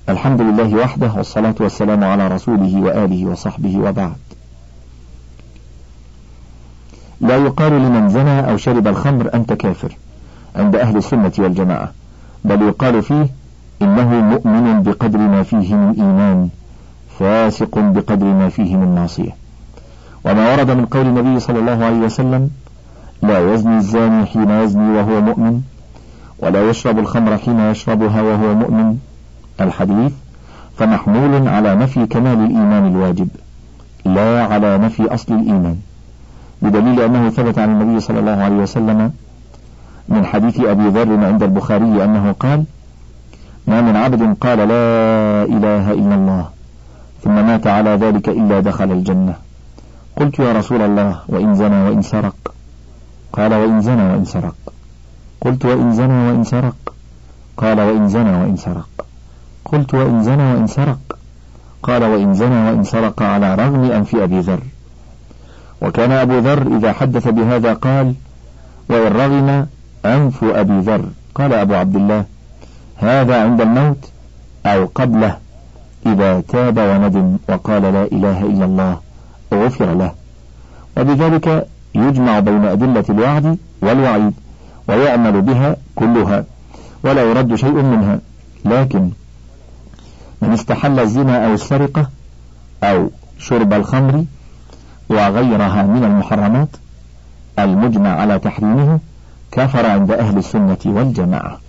الحمد 0.10 0.42
لله 0.42 0.76
وحده 0.76 1.12
والصلاة 1.18 1.56
والسلام 1.60 2.04
على 2.04 2.28
رسوله 2.28 2.82
وآله 2.82 3.26
وصحبه 3.26 3.78
وبعد. 3.78 4.31
لا 7.22 7.38
يقال 7.38 7.72
لمن 7.72 8.10
زنى 8.10 8.50
أو 8.50 8.58
شرب 8.58 8.88
الخمر 8.88 9.30
أنت 9.34 9.54
كافر 9.54 9.98
عند 10.56 10.76
أهل 10.76 10.98
السنة 10.98 11.32
والجماعة 11.40 11.92
بل 12.46 12.62
يقال 12.62 13.04
فيه 13.04 13.28
إنه 13.82 14.10
مؤمن 14.22 14.84
بقدر 14.84 15.18
ما 15.18 15.44
فيه 15.44 15.76
من 15.76 15.94
إيمان 16.00 16.50
فاسق 17.20 17.80
بقدر 17.80 18.26
ما 18.26 18.50
فيه 18.50 18.76
من 18.76 18.96
معصية. 18.96 19.36
وما 20.26 20.52
ورد 20.52 20.72
من 20.72 20.86
قول 20.86 21.06
النبي 21.06 21.40
صلى 21.40 21.60
الله 21.60 21.86
عليه 21.86 21.98
وسلم 21.98 22.50
لا 23.22 23.54
يزني 23.54 23.78
الزاني 23.78 24.26
حين 24.26 24.50
يزني 24.50 24.98
وهو 24.98 25.22
مؤمن 25.22 25.62
ولا 26.40 26.70
يشرب 26.70 27.00
الخمر 27.00 27.38
حين 27.38 27.60
يشربها 27.60 28.22
وهو 28.22 28.54
مؤمن. 28.56 28.98
الحديث 29.62 30.12
فمحمول 30.78 31.48
على 31.48 31.76
نفي 31.76 32.06
كمال 32.06 32.40
الإيمان 32.40 32.88
الواجب 32.88 33.28
لا 34.06 34.44
على 34.44 34.78
نفي 34.78 35.14
أصل 35.14 35.34
الإيمان. 35.34 35.78
بدليل 36.62 37.02
أنه 37.02 37.30
ثبت 37.30 37.60
عن 37.60 37.70
النبي 37.70 38.00
صلى 38.00 38.20
الله 38.20 38.44
عليه 38.44 38.56
وسلم 38.56 39.12
من 40.10 40.26
حديث 40.26 40.60
أبي 40.60 40.88
ذر 40.88 41.26
عند 41.26 41.44
البخاري 41.44 42.04
أنه 42.04 42.36
قال 42.40 42.64
ما 43.68 43.82
من 43.82 43.96
عبد 43.96 44.38
قال 44.42 44.58
لا 44.58 44.86
إله 45.44 45.92
إلا 45.92 46.16
الله 46.16 46.50
ثم 47.24 47.36
مات 47.46 47.68
على 47.68 47.90
ذلك 47.90 48.30
إلا 48.30 48.60
دخل 48.60 48.92
الجنة. 48.92 49.36
قلت 50.16 50.40
يا 50.40 50.54
رسول 50.54 50.82
الله 50.82 51.20
وإن 51.28 51.56
زنى 51.56 51.84
وإن 51.90 52.02
سرق. 52.02 52.36
قال 53.34 53.54
وإن 53.54 53.82
زنى 53.82 54.04
وإن 54.12 54.26
سرق. 54.26 54.56
قلت 55.42 55.66
وإن 55.66 55.94
زنى 55.94 56.28
وإن 56.28 56.44
سرق. 56.44 56.94
قال 57.58 57.80
وإن 57.82 58.10
زنى 58.10 58.34
وإن 58.42 58.58
سرق. 58.58 59.06
قلت 59.66 59.94
وإن 59.94 60.24
زنى 60.24 60.54
وإن 60.54 60.68
سرق. 60.68 61.18
قال 61.84 62.04
وإن 62.04 62.34
زنى 62.34 62.70
وإن 62.70 62.84
سرق 62.84 63.22
على 63.22 63.56
رغم 63.56 63.84
أنف 63.92 64.16
أبي 64.16 64.40
ذر. 64.40 64.62
وكان 65.82 66.12
أبو 66.12 66.40
ذر 66.40 66.78
إذا 66.78 66.94
حدث 66.94 67.28
بهذا 67.28 67.74
قال 67.74 68.14
وإن 68.90 69.14
رغم 69.14 69.68
أنف 70.06 70.44
أبي 70.44 70.80
ذر. 70.80 71.06
قال 71.36 71.54
أبو 71.54 71.74
عبد 71.74 71.96
الله 71.96 72.26
هذا 72.98 73.44
عند 73.44 73.62
الموت 73.62 74.10
أو 74.66 74.90
قبله 74.96 75.38
إذا 76.06 76.42
تاب 76.42 76.78
وندم 76.78 77.38
وقال 77.50 77.82
لا 77.82 78.04
إله 78.04 78.42
إلا 78.42 78.66
الله 78.66 79.00
غفر 79.54 79.94
له. 79.94 80.14
وبذلك 80.98 81.68
يجمع 81.96 82.40
بين 82.40 82.66
أدلة 82.66 83.06
الوعد 83.10 83.58
والوعيد 83.82 84.34
ويعمل 84.88 85.42
بها 85.42 85.76
كلها 85.96 86.46
ولا 87.04 87.22
يرد 87.22 87.56
شيء 87.56 87.74
منها. 87.74 88.20
لكن 88.66 89.10
من 90.42 90.54
استحل 90.54 91.00
الزنا 91.00 91.48
أو 91.48 91.54
السرقة 91.54 92.10
أو 92.84 93.10
شرب 93.40 93.74
الخمر 93.74 94.26
وغيرها 95.12 95.84
من 95.84 96.04
المحرمات 96.04 96.68
المجمع 97.60 98.10
على 98.10 98.40
تحريمه 98.40 99.00
كفر 99.52 99.86
عند 99.86 100.12
أهل 100.12 100.38
السنة 100.38 100.78
والجماعة. 100.86 101.60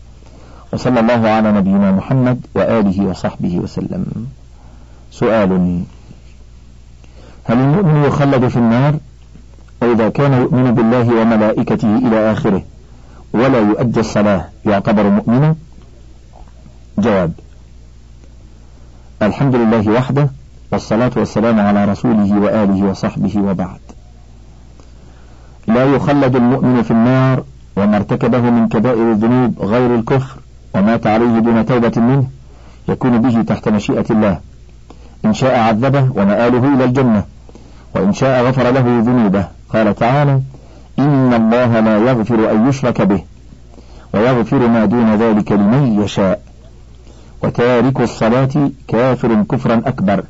وصلى 0.72 1.00
الله 1.00 1.28
على 1.28 1.52
نبينا 1.52 1.92
محمد 1.92 2.46
وآله 2.54 3.06
وصحبه 3.06 3.58
وسلم. 3.58 4.26
سؤال. 5.11 5.82
هل 7.44 7.58
المؤمن 7.58 8.04
يخلد 8.04 8.49
في 8.49 8.56
النار؟ 8.56 8.94
وإذا 9.82 10.08
كان 10.08 10.32
يؤمن 10.32 10.75
بالله 10.75 11.20
وملائكته 11.20 11.99
إلى 11.99 12.32
آخره 12.32 12.62
ولا 13.32 13.58
يؤدي 13.58 14.00
الصلاة 14.00 14.49
يعتبر 14.66 15.02
مؤمنا؟ 15.08 15.54
جواب. 16.99 17.32
الحمد 19.22 19.54
لله 19.54 19.90
وحده 19.90 20.28
والصلاة 20.72 21.10
والسلام 21.16 21.60
على 21.60 21.84
رسوله 21.84 22.40
وآله 22.40 22.84
وصحبه 22.84 23.38
وبعد. 23.38 23.80
لا 25.68 25.84
يخلد 25.84 26.36
المؤمن 26.36 26.82
في 26.82 26.90
النار 26.90 27.42
وما 27.76 27.96
ارتكبه 27.96 28.40
من 28.40 28.68
كبائر 28.68 29.12
الذنوب 29.12 29.60
غير 29.60 29.94
الكفر 29.94 30.36
ومات 30.74 31.06
عليه 31.06 31.38
دون 31.38 31.66
توبة 31.66 31.92
منه 31.96 32.26
يكون 32.88 33.20
به 33.20 33.42
تحت 33.42 33.68
مشيئة 33.68 34.04
الله. 34.10 34.38
إن 35.24 35.34
شاء 35.34 35.58
عذبه 35.58 36.08
ومآله 36.16 36.74
إلى 36.74 36.84
الجنة 36.84 37.24
وإن 37.94 38.12
شاء 38.12 38.44
غفر 38.44 38.70
له 38.70 38.80
ذنوبه. 38.80 39.44
قال 39.72 39.94
تعالى 39.94 40.40
إن 40.98 41.34
الله 41.34 41.80
لا 41.80 41.98
يغفر 41.98 42.50
أن 42.50 42.68
يشرك 42.68 43.02
به 43.02 43.22
ويغفر 44.14 44.68
ما 44.68 44.84
دون 44.84 45.14
ذلك 45.14 45.52
لمن 45.52 46.02
يشاء. 46.02 46.40
وتارك 47.42 48.00
الصلاة 48.00 48.70
كافر 48.88 49.42
كفرا 49.42 49.82
أكبر. 49.86 50.24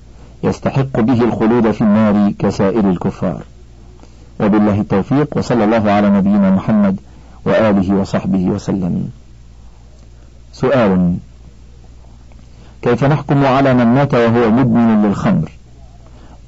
يستحق 0.44 1.00
به 1.00 1.25
الخلود 1.25 1.70
في 1.70 1.80
النار 1.80 2.32
كسائر 2.38 2.90
الكفار. 2.90 3.42
وبالله 4.40 4.80
التوفيق 4.80 5.37
وصلى 5.37 5.64
الله 5.64 5.92
على 5.92 6.11
نبينا 6.11 6.50
محمد 6.50 6.96
وآله 7.44 7.94
وصحبه 7.94 8.44
وسلم. 8.44 9.11
سؤال 10.52 11.16
كيف 12.82 13.04
نحكم 13.04 13.44
على 13.44 13.75
من 13.75 13.87
مات 13.87 14.14
وهو 14.14 14.50
مدمن 14.50 15.02
للخمر؟ 15.02 15.50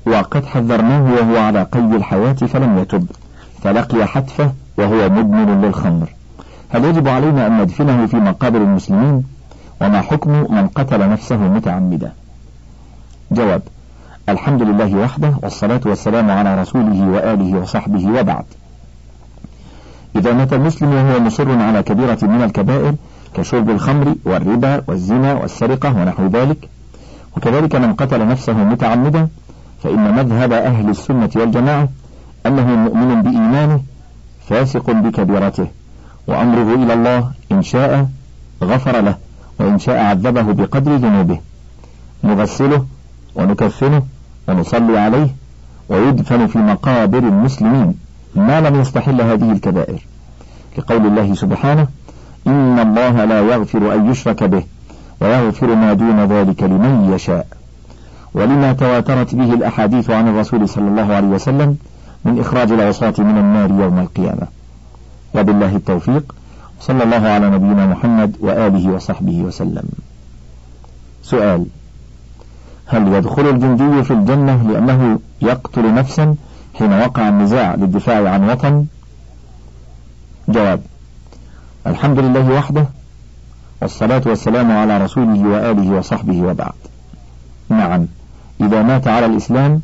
وقد 0.07 0.47
حذرناه 0.47 1.13
وهو 1.13 1.37
على 1.37 1.63
قيد 1.63 1.95
الحياة 1.95 2.33
فلم 2.33 2.79
يتب 2.79 3.07
فلقي 3.63 4.07
حتفه 4.07 4.53
وهو 4.79 5.09
مدمن 5.09 5.61
للخمر. 5.61 6.09
هل 6.69 6.85
يجب 6.85 7.09
علينا 7.09 7.47
أن 7.47 7.63
ندفنه 7.63 8.07
في 8.07 8.17
مقابر 8.17 8.59
المسلمين؟ 8.59 9.25
وما 9.81 10.01
حكم 10.01 10.31
من 10.31 10.69
قتل 10.69 11.11
نفسه 11.11 11.37
متعمدا؟ 11.37 12.13
جواب 13.31 13.63
الحمد 14.29 14.63
لله 14.63 14.97
وحده 14.97 15.35
والصلاة 15.43 15.81
والسلام 15.87 16.31
على 16.31 16.61
رسوله 16.61 17.09
وآله 17.09 17.59
وصحبه 17.59 18.21
وبعد. 18.21 18.45
إذا 20.17 20.33
مات 20.33 20.53
المسلم 20.53 20.89
وهو 20.95 21.21
مصر 21.21 21.63
على 21.63 21.83
كبيرة 21.83 22.19
من 22.23 22.43
الكبائر 22.43 22.95
كشرب 23.35 23.71
الخمر 23.71 24.15
والربا 24.25 24.83
والزنا 24.87 25.35
والسرقة 25.35 25.97
ونحو 25.97 26.27
ذلك 26.27 26.69
وكذلك 27.37 27.77
من 27.77 27.95
قتل 27.95 28.29
نفسه 28.29 28.53
متعمدا 28.53 29.29
فإن 29.83 30.15
مذهب 30.15 30.53
أهل 30.53 30.89
السنة 30.89 31.31
والجماعة 31.37 31.89
أنه 32.47 32.67
مؤمن 32.67 33.23
بإيمانه 33.23 33.81
فاسق 34.49 34.91
بكبيرته 34.91 35.67
وأمره 36.27 36.75
إلى 36.75 36.95
الله 36.95 37.31
إن 37.53 37.63
شاء 37.63 38.09
غفر 38.63 39.01
له 39.01 39.17
وإن 39.61 39.79
شاء 39.79 39.99
عذبه 39.99 40.53
بقدر 40.53 40.97
ذنوبه. 40.97 41.39
نغسله 42.25 42.87
ونكفنه 43.35 44.03
ونصلي 44.49 44.99
عليه 44.99 45.29
ويدفن 45.89 46.47
في 46.47 46.59
مقابر 46.59 47.19
المسلمين. 47.19 47.95
ما 48.35 48.61
لم 48.61 48.81
يستحل 48.81 49.21
هذه 49.21 49.53
الكبائر. 49.53 50.07
لقول 50.79 51.07
الله 51.07 51.35
سبحانه 51.35 51.87
إن 52.47 52.79
الله 52.79 53.25
لا 53.25 53.41
يغفر 53.41 53.95
أن 53.95 54.11
يشرك 54.11 54.45
به 54.45 54.63
ويغفر 55.21 55.75
ما 55.75 55.93
دون 55.93 56.25
ذلك 56.25 56.63
لمن 56.63 57.13
يشاء. 57.15 57.47
ولما 58.35 58.73
تواترت 58.73 59.35
به 59.35 59.55
الأحاديث 59.55 60.11
عن 60.11 60.29
الرسول 60.29 60.69
صلى 60.69 60.89
الله 60.89 61.15
عليه 61.15 61.29
وسلم 61.29 61.77
من 62.25 62.41
إخراج 62.41 62.73
العصاة 62.73 63.15
من 63.19 63.39
النار 63.39 63.71
يوم 63.71 63.99
القيامة. 63.99 64.47
وبالله 65.35 65.77
التوفيق. 65.77 66.35
صلى 66.81 67.03
الله 67.03 67.29
على 67.29 67.51
نبينا 67.51 67.87
محمد 67.87 68.37
وآله 68.41 68.91
وصحبه 68.91 69.43
وسلم. 69.43 69.85
سؤال 71.23 71.67
هل 72.87 73.13
يدخل 73.13 73.49
الجندي 73.49 74.03
في 74.03 74.11
الجنة 74.11 74.73
لأنه 74.73 75.19
يقتل 75.43 75.95
نفسا 75.95 76.35
حين 76.75 76.93
وقع 76.93 77.29
النزاع 77.29 77.75
للدفاع 77.75 78.31
عن 78.31 78.51
وطن؟ 78.51 78.85
جواب 80.49 80.81
الحمد 81.87 82.19
لله 82.19 82.51
وحده 82.51 82.87
والصلاة 83.83 84.23
والسلام 84.27 84.73
على 84.73 85.05
رسوله 85.05 85.49
وآله 85.49 85.99
وصحبه 85.99 86.43
وبعد. 86.43 86.73
نعم 87.69 88.07
إذا 88.61 88.83
مات 88.83 89.09
على 89.09 89.27
الإسلام 89.27 89.81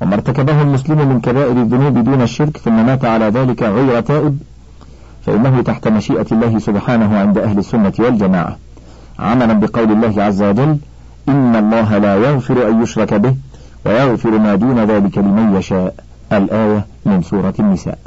وما 0.00 0.14
ارتكبه 0.14 0.62
المسلم 0.62 1.08
من 1.08 1.20
كبائر 1.20 1.52
الذنوب 1.52 2.04
دون 2.04 2.22
الشرك 2.22 2.56
ثم 2.56 2.86
مات 2.86 3.04
على 3.04 3.24
ذلك 3.24 3.62
غير 3.62 4.00
تائب 4.00 4.38
فإنه 5.26 5.62
تحت 5.62 5.88
مشيئة 5.88 6.26
الله 6.32 6.58
سبحانه 6.58 7.18
عند 7.18 7.38
أهل 7.38 7.58
السنة 7.58 7.92
والجماعة. 7.98 8.56
عملا 9.18 9.52
بقول 9.52 9.92
الله 9.92 10.22
عز 10.22 10.42
وجل 10.42 10.78
إن 11.28 11.56
الله 11.56 11.98
لا 11.98 12.14
يغفر 12.14 12.68
أن 12.68 12.82
يشرك 12.82 13.14
به 13.14 13.36
ويغفر 13.86 14.38
ما 14.38 14.54
دون 14.54 14.84
ذلك 14.84 15.18
لمن 15.18 15.56
يشاء. 15.56 15.94
الآية 16.32 16.86
من 17.06 17.22
سورة 17.22 17.54
النساء. 17.58 17.98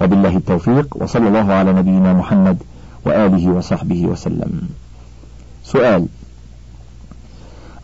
وبالله 0.00 0.36
التوفيق 0.36 0.96
وصلى 0.96 1.28
الله 1.28 1.52
على 1.52 1.72
نبينا 1.72 2.12
محمد 2.12 2.58
وآله 3.04 3.48
وصحبه 3.48 4.06
وسلم. 4.06 4.68
سؤال 5.64 6.06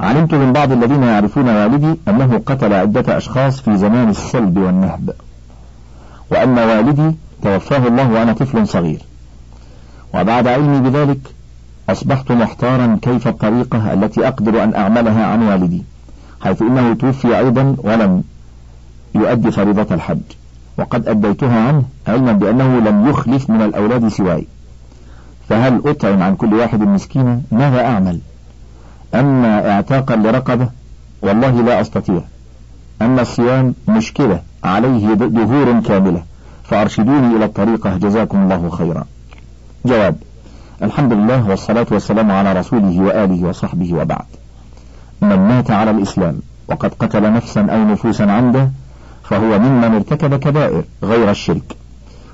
علمت 0.00 0.34
من 0.34 0.52
بعض 0.52 0.72
الذين 0.72 1.02
يعرفون 1.02 1.48
والدي 1.48 1.98
أنه 2.08 2.42
قتل 2.46 2.72
عدة 2.72 3.16
أشخاص 3.16 3.60
في 3.60 3.76
زمان 3.76 4.08
السلب 4.10 4.58
والنهب 4.58 5.14
وأن 6.30 6.58
والدي 6.58 7.16
توفاه 7.42 7.86
الله 7.86 8.10
وأنا 8.10 8.32
طفل 8.32 8.68
صغير. 8.68 9.00
وبعد 10.14 10.46
علمي 10.46 10.90
بذلك 10.90 11.18
أصبحت 11.88 12.32
محتارا 12.32 12.98
كيف 13.02 13.28
الطريقة 13.28 13.92
التي 13.92 14.28
أقدر 14.28 14.64
أن 14.64 14.74
أعملها 14.74 15.26
عن 15.26 15.42
والدي 15.42 15.82
حيث 16.40 16.62
إنه 16.62 16.94
توفي 16.94 17.38
أيضا 17.38 17.76
ولم 17.78 18.22
يؤدي 19.14 19.50
فريضة 19.50 19.94
الحج 19.94 20.20
وقد 20.78 21.08
أديتها 21.08 21.68
عنه 21.68 21.82
علما 22.08 22.32
بأنه 22.32 22.78
لم 22.78 23.08
يخلف 23.08 23.50
من 23.50 23.62
الأولاد 23.62 24.08
سواي. 24.08 24.46
فهل 25.48 25.82
أطعم 25.86 26.22
عن 26.22 26.34
كل 26.36 26.54
واحد 26.54 26.80
مسكينا 26.80 27.40
ماذا 27.52 27.86
أعمل؟ 27.86 28.20
أما 29.14 29.70
اعتاقا 29.70 30.16
لرقبة 30.16 30.68
والله 31.22 31.62
لا 31.62 31.80
أستطيع. 31.80 32.20
أما 33.02 33.22
الصيام 33.22 33.74
مشكلة 33.88 34.40
عليه 34.64 35.14
دهور 35.14 35.80
كاملة 35.80 36.22
فأرشدوني 36.64 37.36
إلى 37.36 37.44
الطريقة 37.44 37.96
جزاكم 37.96 38.42
الله 38.42 38.70
خيرا. 38.70 39.04
جواب 39.86 40.16
الحمد 40.84 41.12
لله 41.12 41.48
والصلاة 41.48 41.86
والسلام 41.90 42.30
على 42.30 42.52
رسوله 42.52 43.00
وآله 43.00 43.48
وصحبه 43.48 43.94
وبعد. 43.94 44.24
من 45.22 45.36
مات 45.36 45.70
على 45.70 45.90
الإسلام 45.90 46.36
وقد 46.68 46.94
قتل 46.94 47.32
نفسا 47.32 47.60
أو 47.60 47.84
نفوسا 47.84 48.22
عنده 48.22 48.70
فهو 49.22 49.58
ممن 49.58 49.94
ارتكب 49.94 50.34
كبائر 50.34 50.84
غير 51.02 51.30
الشرك. 51.30 51.76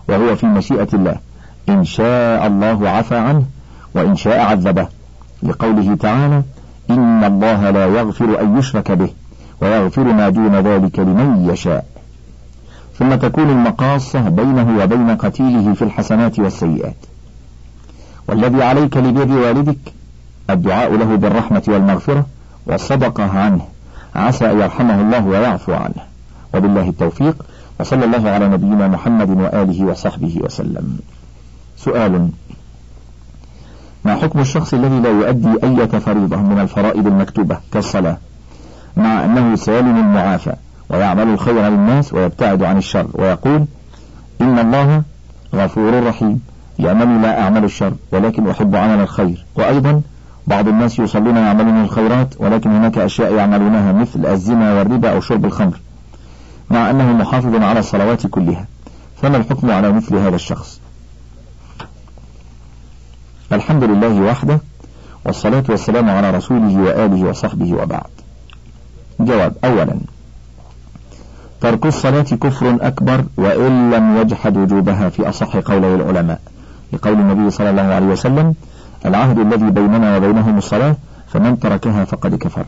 وهو 0.09 0.37
في 0.37 0.47
مشيئة 0.47 0.89
الله. 0.95 1.17
إن 1.69 1.85
شاء 1.85 2.47
الله 2.47 2.89
عفى 2.89 3.17
عنه 3.17 3.45
وإن 3.95 4.17
شاء 4.17 4.39
عذبه. 4.41 4.87
لقوله 5.43 5.95
تعالى 5.95 6.43
إن 6.91 7.25
الله 7.25 7.71
لا 7.71 7.87
يغفر 7.87 8.41
أن 8.41 8.59
يشرك 8.59 8.93
به 8.93 9.09
ويغفر 9.63 10.05
ما 10.05 10.29
دون 10.29 10.55
ذلك 10.55 10.99
لمن 10.99 11.51
يشاء. 11.53 11.85
ثم 12.99 13.15
تكون 13.15 13.51
المقاصة 13.51 14.29
بينه 14.29 14.83
وبين 14.83 15.17
قتيله 15.17 15.75
في 15.75 15.83
الحسنات 15.83 16.39
والسيئات. 16.39 16.97
والذي 18.29 18.63
عليك 18.63 18.97
لبر 18.97 19.39
والدك 19.39 19.93
الدعاء 20.51 20.97
له 20.97 21.17
بالرحمة 21.17 21.63
والمغفرة 21.69 22.27
والصدقة 22.67 23.39
عنه. 23.39 23.67
عسى 24.15 24.51
أن 24.51 24.61
يرحمه 24.61 25.01
الله 25.01 25.27
ويعفو 25.27 25.73
عنه. 25.73 26.03
وبالله 26.55 26.89
التوفيق 26.89 27.37
وصلى 27.81 28.05
الله 28.05 28.31
على 28.31 28.49
نبينا 28.49 28.89
محمد 28.89 29.31
وآله 29.31 29.85
وصحبه 29.85 30.41
وسلم. 30.45 30.99
سؤال 31.77 32.29
ما 34.05 34.17
حكم 34.17 34.41
الشخص 34.41 34.75
الذي 34.75 35.01
لا 35.01 35.09
يؤدي 35.09 35.49
أي 35.65 36.01
فريضة 36.01 36.37
من 36.37 36.59
الفرائض 36.61 37.07
المكتوبة 37.07 37.59
كالصلاة؟ 37.73 38.17
مع 38.97 39.25
أنه 39.25 39.57
سالم 39.57 40.15
معافى 40.15 40.53
ويعمل 40.89 41.29
الخير 41.29 41.69
للناس 41.69 42.13
ويبتعد 42.13 42.63
عن 42.63 42.79
الشر 42.79 43.07
ويقول 43.13 43.65
إن 44.41 44.59
الله 44.59 45.03
غفور 45.55 46.07
رحيم. 46.07 46.41
لأنني 46.81 47.23
لا 47.23 47.43
أعمل 47.43 47.65
الشر 47.65 47.93
ولكن 48.13 48.49
أحب 48.49 48.77
عمل 48.77 49.01
الخير. 49.01 49.45
وأيضا 49.55 50.03
بعض 50.47 50.69
الناس 50.69 50.99
يصلون 50.99 51.37
ويعملون 51.39 51.85
الخيرات 51.85 52.35
ولكن 52.39 52.71
هناك 52.71 52.99
أشياء 52.99 53.35
يعملونها 53.35 53.93
مثل 53.93 54.27
الزنا 54.27 54.75
والربا 54.75 55.13
أو 55.13 55.21
شرب 55.21 55.45
الخمر 55.45 55.81
مع 56.71 56.91
أنه 56.91 57.13
محافظ 57.13 57.55
على 57.63 57.81
الصلوات 57.81 58.27
كلها. 58.27 58.67
فما 59.23 59.37
الحكم 59.37 59.71
على 59.71 59.93
مثل 59.93 60.17
هذا 60.17 60.35
الشخص؟ 60.35 60.81
الحمد 63.53 63.85
لله 63.85 64.21
وحده 64.21 64.61
والصلاة 65.25 65.65
والسلام 65.69 66.11
على 66.11 66.31
رسوله 66.31 66.79
وآله 66.83 67.29
وصحبه 67.29 67.75
وبعد. 67.75 68.11
جواب 69.21 69.53
أولا 69.65 69.97
ترك 71.61 71.87
الصلاة 71.87 72.23
كفر 72.23 72.79
أكبر 72.81 73.25
وإن 73.37 73.91
لم 73.91 74.17
يجحد 74.17 74.57
وجوبها 74.57 75.09
في 75.09 75.29
أصح 75.29 75.57
قولي 75.57 75.95
العلماء. 75.95 76.41
لقول 76.93 77.13
النبي 77.13 77.51
صلى 77.51 77.71
الله 77.71 77.83
عليه 77.83 78.07
وسلم 78.07 78.55
العهد 79.07 79.39
الذي 79.39 79.71
بيننا 79.71 80.17
وبينهم 80.17 80.59
الصلاة 80.59 80.97
فمن 81.33 81.61
تركها 81.61 82.05
فقد 82.05 82.35
كفر. 82.35 82.65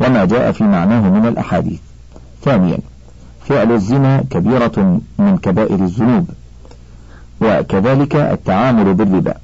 وما 0.00 0.24
جاء 0.24 0.52
في 0.52 0.64
معناه 0.64 1.10
من 1.10 1.26
الأحاديث. 1.26 1.80
ثانيا 2.42 2.78
فعل 3.48 3.72
الزنا 3.72 4.24
كبيرة 4.30 5.00
من 5.18 5.38
كبائر 5.38 5.74
الذنوب 5.74 6.30
وكذلك 7.40 8.16
التعامل 8.16 8.94
بالربا 8.94 9.34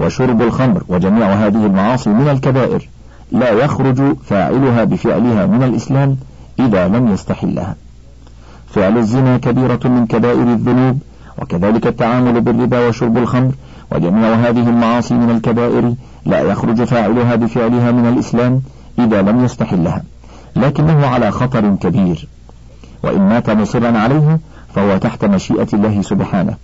وشرب 0.00 0.42
الخمر 0.42 0.84
وجميع 0.88 1.32
هذه 1.32 1.66
المعاصي 1.66 2.10
من 2.10 2.28
الكبائر 2.28 2.88
لا 3.32 3.50
يخرج 3.50 4.16
فاعلها 4.24 4.84
بفعلها 4.84 5.46
من 5.46 5.62
الإسلام 5.62 6.16
إذا 6.60 6.88
لم 6.88 7.12
يستحلها. 7.12 7.76
فعل 8.74 8.98
الزنا 8.98 9.38
كبيرة 9.38 9.80
من 9.84 10.06
كبائر 10.06 10.42
الذنوب 10.42 10.98
وكذلك 11.38 11.86
التعامل 11.86 12.40
بالربا 12.40 12.88
وشرب 12.88 13.18
الخمر 13.18 13.52
وجميع 13.92 14.34
هذه 14.34 14.68
المعاصي 14.68 15.14
من 15.14 15.30
الكبائر 15.30 15.94
لا 16.26 16.40
يخرج 16.40 16.84
فاعلها 16.84 17.34
بفعلها 17.34 17.92
من 17.92 18.06
الإسلام 18.06 18.62
إذا 18.98 19.22
لم 19.22 19.44
يستحلها 19.44 20.02
لكنه 20.56 21.06
على 21.06 21.30
خطر 21.30 21.74
كبير. 21.74 22.28
وإن 23.02 23.20
مات 23.20 23.50
مصرا 23.50 23.98
عليها 23.98 24.38
فهو 24.74 24.96
تحت 24.96 25.24
مشيئة 25.24 25.68
الله 25.72 26.02
سبحانه 26.02 26.54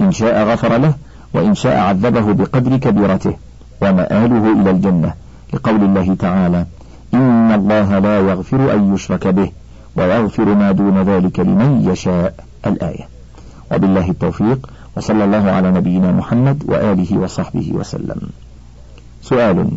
إن 0.00 0.12
شاء 0.12 0.44
غفر 0.44 0.76
له 0.76 0.94
وإن 1.34 1.54
شاء 1.54 1.76
عذبه 1.76 2.32
بقدر 2.32 2.76
كبيرته 2.76 3.36
ومآله 3.82 4.60
إلى 4.60 4.70
الجنة. 4.70 5.14
لقول 5.52 5.82
الله 5.84 6.14
تعالى 6.14 6.66
إن 7.14 7.52
الله 7.52 7.98
لا 7.98 8.18
يغفر 8.18 8.74
أن 8.74 8.94
يشرك 8.94 9.26
به 9.26 9.50
ويغفر 9.96 10.44
ما 10.44 10.72
دون 10.72 11.02
ذلك 11.02 11.40
لمن 11.40 11.88
يشاء. 11.90 12.34
الآية. 12.66 13.08
وبالله 13.72 14.10
التوفيق 14.10 14.70
وصلى 14.96 15.24
الله 15.24 15.50
على 15.50 15.70
نبينا 15.70 16.12
محمد 16.12 16.62
وآله 16.68 17.18
وصحبه 17.18 17.72
وسلم. 17.72 18.20
سؤال 19.22 19.70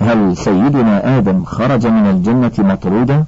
هل 0.00 0.36
سيدنا 0.36 1.18
آدم 1.18 1.44
خرج 1.44 1.86
من 1.86 2.10
الجنة 2.10 2.52
مطرودا؟ 2.58 3.24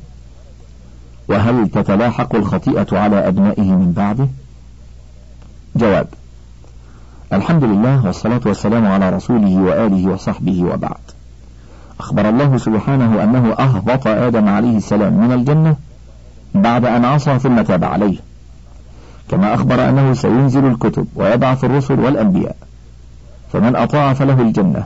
وهل 1.28 1.68
تتلاحق 1.68 2.34
الخطيئة 2.34 2.98
على 2.98 3.28
أبنائه 3.28 3.62
من 3.62 3.92
بعده؟ 3.92 4.28
جواب 5.76 6.06
الحمد 7.32 7.64
لله 7.64 8.06
والصلاة 8.06 8.40
والسلام 8.46 8.86
على 8.86 9.10
رسوله 9.10 9.56
وآله 9.56 10.08
وصحبه 10.08 10.64
وبعد. 10.64 11.04
أخبر 12.00 12.28
الله 12.28 12.58
سبحانه 12.58 13.22
أنه 13.22 13.52
أهبط 13.52 14.06
آدم 14.06 14.48
عليه 14.48 14.76
السلام 14.76 15.12
من 15.12 15.32
الجنة 15.32 15.76
بعد 16.54 16.84
أن 16.84 17.04
عصى 17.04 17.38
ثم 17.38 17.62
تاب 17.62 17.84
عليه. 17.84 18.18
كما 19.28 19.54
أخبر 19.54 19.88
أنه 19.88 20.14
سينزل 20.14 20.66
الكتب 20.66 21.06
ويبعث 21.16 21.64
الرسل 21.64 22.00
والأنبياء. 22.00 22.56
فمن 23.52 23.76
أطاع 23.76 24.12
فله 24.12 24.40
الجنة 24.40 24.84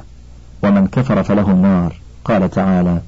ومن 0.62 0.86
كفر 0.86 1.22
فله 1.22 1.50
النار. 1.50 1.92
قال 2.24 2.50
تعالى 2.50 2.98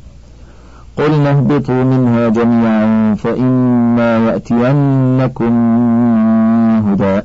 قلنا 0.96 1.30
اهبطوا 1.30 1.84
منها 1.84 2.28
جميعا 2.28 3.14
فإما 3.14 4.18
يأتينكم 4.18 5.52
هدى 6.88 7.20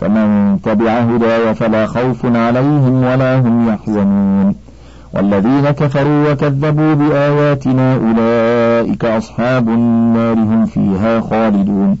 فمن 0.00 0.58
تبع 0.62 0.98
هداي 0.98 1.54
فلا 1.54 1.86
خوف 1.86 2.26
عليهم 2.26 3.04
ولا 3.04 3.38
هم 3.40 3.68
يحزنون. 3.68 4.54
والذين 5.12 5.70
كفروا 5.70 6.32
وكذبوا 6.32 6.94
بآياتنا 6.94 7.94
أولئك 7.94 9.04
أصحاب 9.04 9.68
النار 9.68 10.34
هم 10.34 10.66
فيها 10.66 11.20
خالدون. 11.20 11.98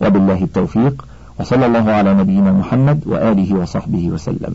وبالله 0.00 0.44
التوفيق 0.44 1.06
وصلى 1.40 1.66
الله 1.66 1.92
على 1.92 2.14
نبينا 2.14 2.52
محمد 2.52 3.02
وآله 3.06 3.54
وصحبه 3.54 4.08
وسلم. 4.08 4.54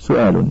سؤال 0.00 0.48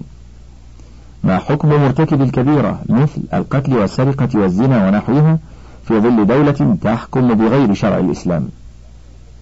ما 1.23 1.37
حكم 1.37 1.69
مرتكب 1.69 2.21
الكبيرة 2.21 2.79
مثل 2.89 3.21
القتل 3.33 3.73
والسرقة 3.77 4.29
والزنا 4.39 4.87
ونحوها 4.87 5.39
في 5.87 5.99
ظل 5.99 6.27
دولة 6.27 6.77
تحكم 6.81 7.33
بغير 7.33 7.73
شرع 7.73 7.97
الإسلام؟ 7.97 8.49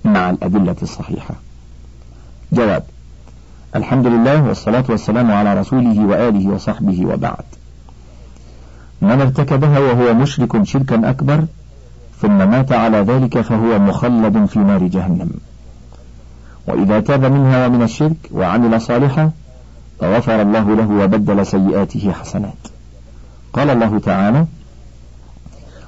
مع 0.05 0.29
الأدلة 0.29 0.75
الصحيحة. 0.81 1.35
جواب 2.53 2.83
الحمد 3.75 4.07
لله 4.07 4.43
والصلاة 4.43 4.83
والسلام 4.89 5.31
على 5.31 5.59
رسوله 5.59 6.05
وآله 6.05 6.49
وصحبه 6.49 7.05
وبعد. 7.05 7.45
من 9.01 9.21
ارتكبها 9.21 9.79
وهو 9.79 10.13
مشرك 10.13 10.63
شركا 10.63 11.09
أكبر 11.09 11.45
ثم 12.21 12.37
مات 12.49 12.71
على 12.71 12.97
ذلك 12.97 13.41
فهو 13.41 13.79
مخلد 13.79 14.45
في 14.45 14.59
نار 14.59 14.83
جهنم. 14.83 15.29
وإذا 16.67 16.99
تاب 16.99 17.25
منها 17.25 17.67
ومن 17.67 17.81
الشرك 17.81 18.17
وعمل 18.31 18.81
صالحا 18.81 19.31
فغفر 19.99 20.41
الله 20.41 20.75
له 20.75 20.89
وبدل 20.89 21.45
سيئاته 21.45 22.11
حسنات. 22.11 22.67
قال 23.53 23.69
الله 23.69 23.99
تعالى 23.99 24.45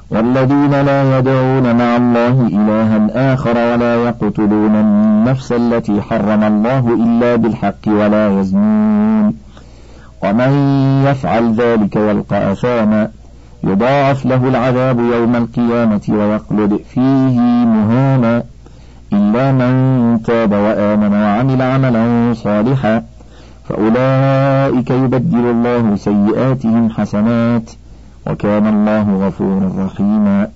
والذين 0.10 0.82
لا 0.82 1.20
يدعون 1.20 1.76
مع 1.76 1.98
الله 1.98 2.48
إلها 2.48 3.34
آخر 3.34 3.58
ولا 3.58 3.96
يقتلون 3.96 4.76
النفس 4.76 5.52
التي 5.52 6.02
حرم 6.02 6.44
الله 6.44 6.94
إلا 6.94 7.36
بالحق 7.36 7.88
ولا 7.88 8.40
يزنون. 8.40 9.34
ومن 10.24 10.52
يفعل 11.08 11.54
ذلك 11.54 11.96
يلقى 11.96 12.52
أثاما 12.52 13.10
يضاعف 13.64 14.26
له 14.26 14.48
العذاب 14.48 15.00
يوم 15.00 15.36
القيامة 15.36 16.02
ويخلد 16.10 16.80
فيه 16.94 17.40
مهانا 17.66 18.44
إلا 19.14 19.52
من 19.52 20.24
تاب 20.24 20.52
وآمن 20.52 21.14
وعمل 21.14 21.62
عملا 21.62 22.34
صالحا 22.34 23.04
فأولئك 23.70 24.90
يبدل 24.90 25.46
الله 25.46 25.96
سيئاتهم 25.96 26.90
حسنات 26.90 27.72
وكان 28.28 28.68
الله 28.68 29.28
غفورا 29.28 29.86
رحيما. 29.86 30.48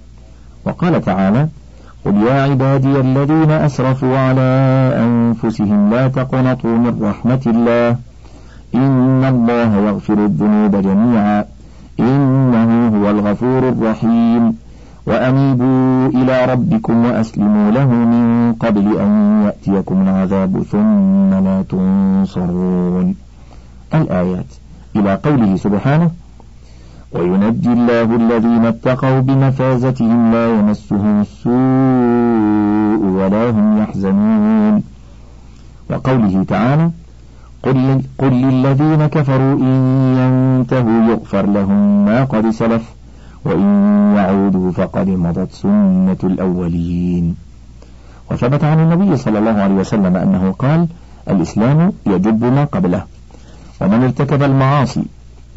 وقال 0.66 1.02
تعالى 1.02 1.48
قل 2.06 2.16
يا 2.28 2.44
عبادي 2.44 3.00
الذين 3.00 3.52
أسرفوا 3.52 4.18
على 4.18 4.52
أنفسهم 5.06 5.90
لا 5.90 6.08
تقنطوا 6.08 6.78
من 6.78 7.00
رحمة 7.02 7.42
الله. 7.48 7.98
إن 8.76 9.24
الله 9.24 9.76
يغفر 9.88 10.14
الذنوب 10.14 10.76
جميعا. 10.82 11.46
إنه 12.00 12.88
هو 12.98 13.10
الغفور 13.10 13.70
الرحيم. 13.70 14.58
وأنيبوا 15.08 16.08
إلى 16.08 16.46
ربكم 16.46 17.06
وأسلموا 17.06 17.72
له 17.72 17.88
من 17.88 18.54
قبل 18.54 18.98
أن 18.98 19.44
يأتيكم 19.46 20.02
العذاب 20.02 20.64
ثم 20.64 21.30
لا 21.30 21.64
تنصرون. 21.70 23.16
الآيات. 23.94 24.46
إلى 24.96 25.16
قوله 25.16 25.56
سبحانه 25.56 26.12
وينجي 27.12 27.74
الله 27.74 28.16
الذين 28.16 28.66
اتقوا 28.66 29.20
بمفازتهم 29.20 30.32
لا 30.32 30.60
يمسهم 30.60 31.22
السوء 31.22 33.02
ولا 33.18 33.50
هم 33.50 33.78
يحزنون. 33.82 34.84
وقوله 35.90 36.44
تعالى 36.48 36.90
قل, 37.64 38.02
قل 38.18 38.34
للذين 38.34 39.08
كفروا 39.08 39.54
إن 39.54 39.74
ينتهوا 40.18 41.12
يغفر 41.12 41.46
لهم 41.46 42.06
ما 42.06 42.24
قد 42.24 42.50
سلف 42.50 42.94
وإن 43.46 43.68
يعودوا 44.16 44.72
فقد 44.72 45.08
مضت 45.10 45.52
سنة 45.52 46.18
الأولين. 46.24 47.36
وثبت 48.32 48.64
عن 48.64 48.80
النبي 48.80 49.18
صلى 49.18 49.40
الله 49.40 49.52
عليه 49.62 49.74
وسلم 49.74 50.16
أنه 50.18 50.56
قال 50.60 50.88
الإسلام 51.30 51.92
يجب 52.06 52.44
ما 52.44 52.64
قبله 52.64 53.04
ومن 53.82 54.04
ارتكب 54.04 54.44
المعاصي 54.44 55.04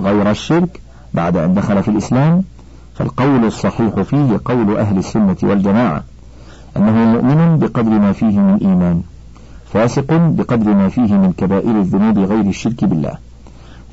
غير 0.01 0.31
الشرك 0.31 0.81
بعد 1.15 1.37
أن 1.37 1.55
دخل 1.55 1.83
في 1.83 1.89
الإسلام 1.89 2.43
فالقول 2.95 3.45
الصحيح 3.45 4.01
فيه 4.01 4.41
قول 4.45 4.77
أهل 4.77 4.99
السنة 4.99 5.37
والجماعة 5.43 6.05
أنه 6.77 6.93
مؤمن 6.93 7.59
بقدر 7.59 7.91
ما 7.91 8.13
فيه 8.13 8.39
من 8.39 8.59
إيمان. 8.63 9.03
فاسق 9.73 10.13
بقدر 10.13 10.75
ما 10.75 10.89
فيه 10.89 11.15
من 11.15 11.33
كبائر 11.33 11.81
الذنوب 11.81 12.19
غير 12.19 12.41
الشرك 12.41 12.85
بالله. 12.85 13.15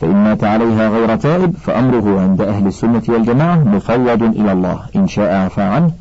فإن 0.02 0.24
مات 0.24 0.44
عليها 0.44 0.90
غير 0.90 1.16
تائب 1.16 1.56
فأمره 1.56 2.22
عند 2.22 2.42
أهل 2.42 2.68
السنة 2.68 3.02
والجماعة 3.10 3.56
مفوض 3.56 4.24
إلى 4.24 4.52
الله 4.52 4.80
إن 4.96 5.08
شاء 5.08 5.34
عفى 5.34 5.62
عنه 5.62 5.92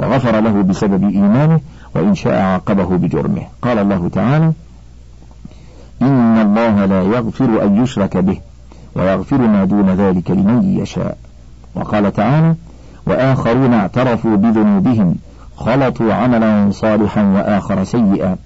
وغفر 0.00 0.40
له 0.40 0.62
بسبب 0.62 1.04
إيمانه 1.04 1.60
وإن 1.94 2.14
شاء 2.14 2.34
عاقبه 2.34 2.84
بجرمه. 2.84 3.42
قال 3.62 3.78
الله 3.78 4.08
تعالى 4.08 4.52
إن 6.02 6.38
الله 6.38 6.84
لا 6.84 7.02
يغفر 7.02 7.62
أن 7.62 7.82
يشرك 7.82 8.16
به 8.16 8.38
ويغفر 8.94 9.38
ما 9.38 9.64
دون 9.64 9.90
ذلك 9.90 10.30
لمن 10.30 10.78
يشاء. 10.78 11.16
وقال 11.74 12.12
تعالى 12.12 12.54
وآخرون 13.06 13.74
اعترفوا 13.74 14.36
بذنوبهم 14.36 15.14
خلطوا 15.56 16.14
عملا 16.14 16.70
صالحا 16.70 17.22
وآخر 17.22 17.84
سيئا. 17.84 18.36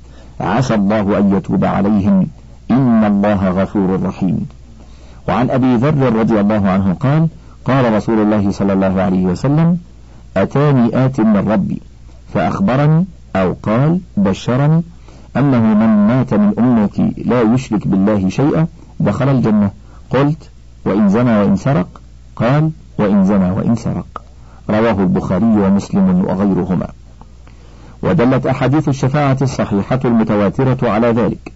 عسى 0.40 0.74
الله 0.74 1.18
أن 1.18 1.36
يتوب 1.36 1.64
عليهم. 1.64 2.26
إن 2.70 3.04
الله 3.04 3.48
غفور 3.48 4.02
رحيم. 4.02 4.48
وعن 5.28 5.50
أبي 5.50 5.76
ذر 5.76 6.16
رضي 6.16 6.40
الله 6.40 6.68
عنه 6.68 6.94
قال 7.00 7.28
قال 7.64 7.94
رسول 7.94 8.18
الله 8.18 8.50
صلى 8.50 8.72
الله 8.72 9.02
عليه 9.02 9.24
وسلم 9.26 9.78
أتاني 10.36 11.04
آت 11.06 11.20
من 11.20 11.48
ربي 11.48 11.80
فأخبرني 12.34 13.06
أو 13.36 13.56
قال 13.62 14.00
بشرني 14.16 14.82
أنه 15.36 15.60
من 15.60 16.06
مات 16.06 16.34
من 16.34 16.52
أمتي 16.58 17.22
لا 17.24 17.42
يشرك 17.42 17.88
بالله 17.88 18.28
شيئا 18.28 18.66
دخل 19.00 19.28
الجنة. 19.28 19.70
قلت 20.10 20.50
وإن 20.84 21.08
زنى 21.08 21.36
وإن 21.40 21.56
سرق؟ 21.56 21.88
قال 22.36 22.70
وإن 22.98 23.24
زنى 23.24 23.50
وإن 23.50 23.74
سرق. 23.76 24.22
رواه 24.70 25.00
البخاري 25.00 25.44
ومسلم 25.44 26.24
وغيرهما. 26.24 26.88
ودلت 28.02 28.46
أحاديث 28.46 28.88
الشفاعة 28.88 29.38
الصحيحة 29.42 30.00
المتواترة 30.04 30.90
على 30.90 31.06
ذلك. 31.06 31.52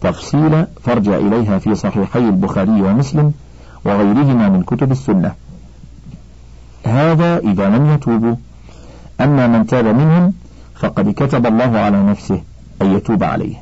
تفصيل 0.00 0.66
فارجع 0.82 1.16
إليها 1.16 1.58
في 1.58 1.74
صحيحي 1.74 2.18
البخاري 2.18 2.82
ومسلم 2.82 3.32
وغيرهما 3.84 4.48
من 4.48 4.62
كتب 4.62 4.92
السنة. 4.92 5.34
هذا 6.86 7.38
إذا 7.38 7.68
لم 7.68 7.94
يتوبوا. 7.94 8.34
أما 9.20 9.46
من 9.46 9.66
تاب 9.66 9.86
منهم 9.86 10.32
فقد 10.74 11.10
كتب 11.10 11.46
الله 11.46 11.78
على 11.78 12.02
نفسه 12.02 12.42
أن 12.82 12.92
يتوب 12.96 13.24
عليه 13.24 13.54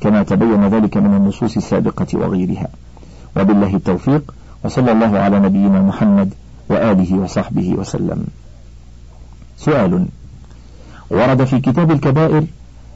كما 0.00 0.22
تبين 0.22 0.68
ذلك 0.68 0.96
من 0.96 1.14
النصوص 1.14 1.56
السابقة 1.56 2.06
وغيرها. 2.14 2.68
وبالله 3.36 3.76
التوفيق 3.76 4.34
وصلى 4.64 4.92
الله 4.92 5.18
على 5.18 5.40
نبينا 5.40 5.82
محمد 5.82 6.34
وآله 6.68 7.14
وصحبه 7.18 7.74
وسلم. 7.74 8.26
سؤال 9.58 10.06
ورد 11.10 11.44
في 11.44 11.60
كتاب 11.60 11.90
الكبائر 11.90 12.44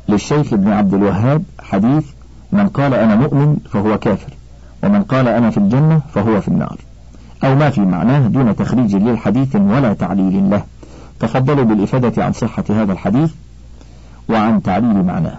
للشيخ 0.09 0.53
ابن 0.53 0.73
عبد 0.73 0.94
الوهاب 0.94 1.42
حديث 1.61 2.07
من 2.53 2.68
قال 2.68 2.94
أنا 2.94 3.16
مؤمن 3.16 3.57
فهو 3.73 3.99
كافر 3.99 4.33
ومن 4.83 5.03
قال 5.03 5.29
أنا 5.29 5.51
في 5.51 5.59
الجنة 5.59 6.01
فهو 6.14 6.40
في 6.40 6.49
النار. 6.49 6.77
أو 7.44 7.55
ما 7.55 7.71
في 7.71 7.81
معناه 7.81 8.29
دون 8.29 8.57
تخريج 8.57 8.97
للحديث 8.97 9.57
ولا 9.57 9.92
تعليل 9.92 10.51
له. 10.51 10.62
تفضلوا 11.21 11.64
بالإفادة 11.64 12.25
عن 12.25 12.33
صحة 12.33 12.64
هذا 12.71 12.92
الحديث 12.92 13.33
وعن 14.29 14.62
تعليل 14.62 15.05
معناه. 15.05 15.38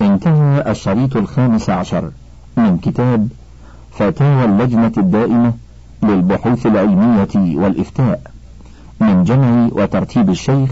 انتهى 0.00 0.70
الشريط 0.70 1.16
الخامس 1.16 1.70
عشر 1.70 2.10
من 2.56 2.78
كتاب 2.78 3.28
فتاوى 3.92 4.44
اللجنة 4.44 4.92
الدائمة 4.96 5.52
للبحوث 6.02 6.66
العلمية 6.66 7.58
والإفتاء 7.58 8.20
من 9.00 9.24
جمع 9.24 9.68
وترتيب 9.72 10.30
الشيخ 10.30 10.70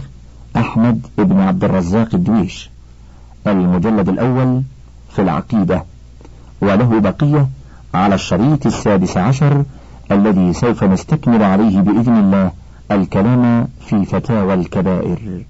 أحمد 0.57 1.07
بن 1.19 1.41
عبد 1.41 1.65
الرزاق 1.65 2.09
الدويش 2.15 2.71
المجلد 3.47 4.09
الأول 4.09 4.63
في 5.11 5.23
العقيدة 5.23 5.85
وله 6.61 7.01
بقية 7.01 7.49
على 7.95 8.15
الشريط 8.15 8.67
السادس 8.67 9.17
عشر 9.17 9.65
الذي 10.13 10.53
سوف 10.53 10.85
نستكمل 10.85 11.43
عليه 11.43 11.81
بإذن 11.81 12.17
الله 12.19 12.53
الكلام 12.91 13.69
في 13.87 14.05
فتاوى 14.05 14.55
الكبائر. 14.55 15.41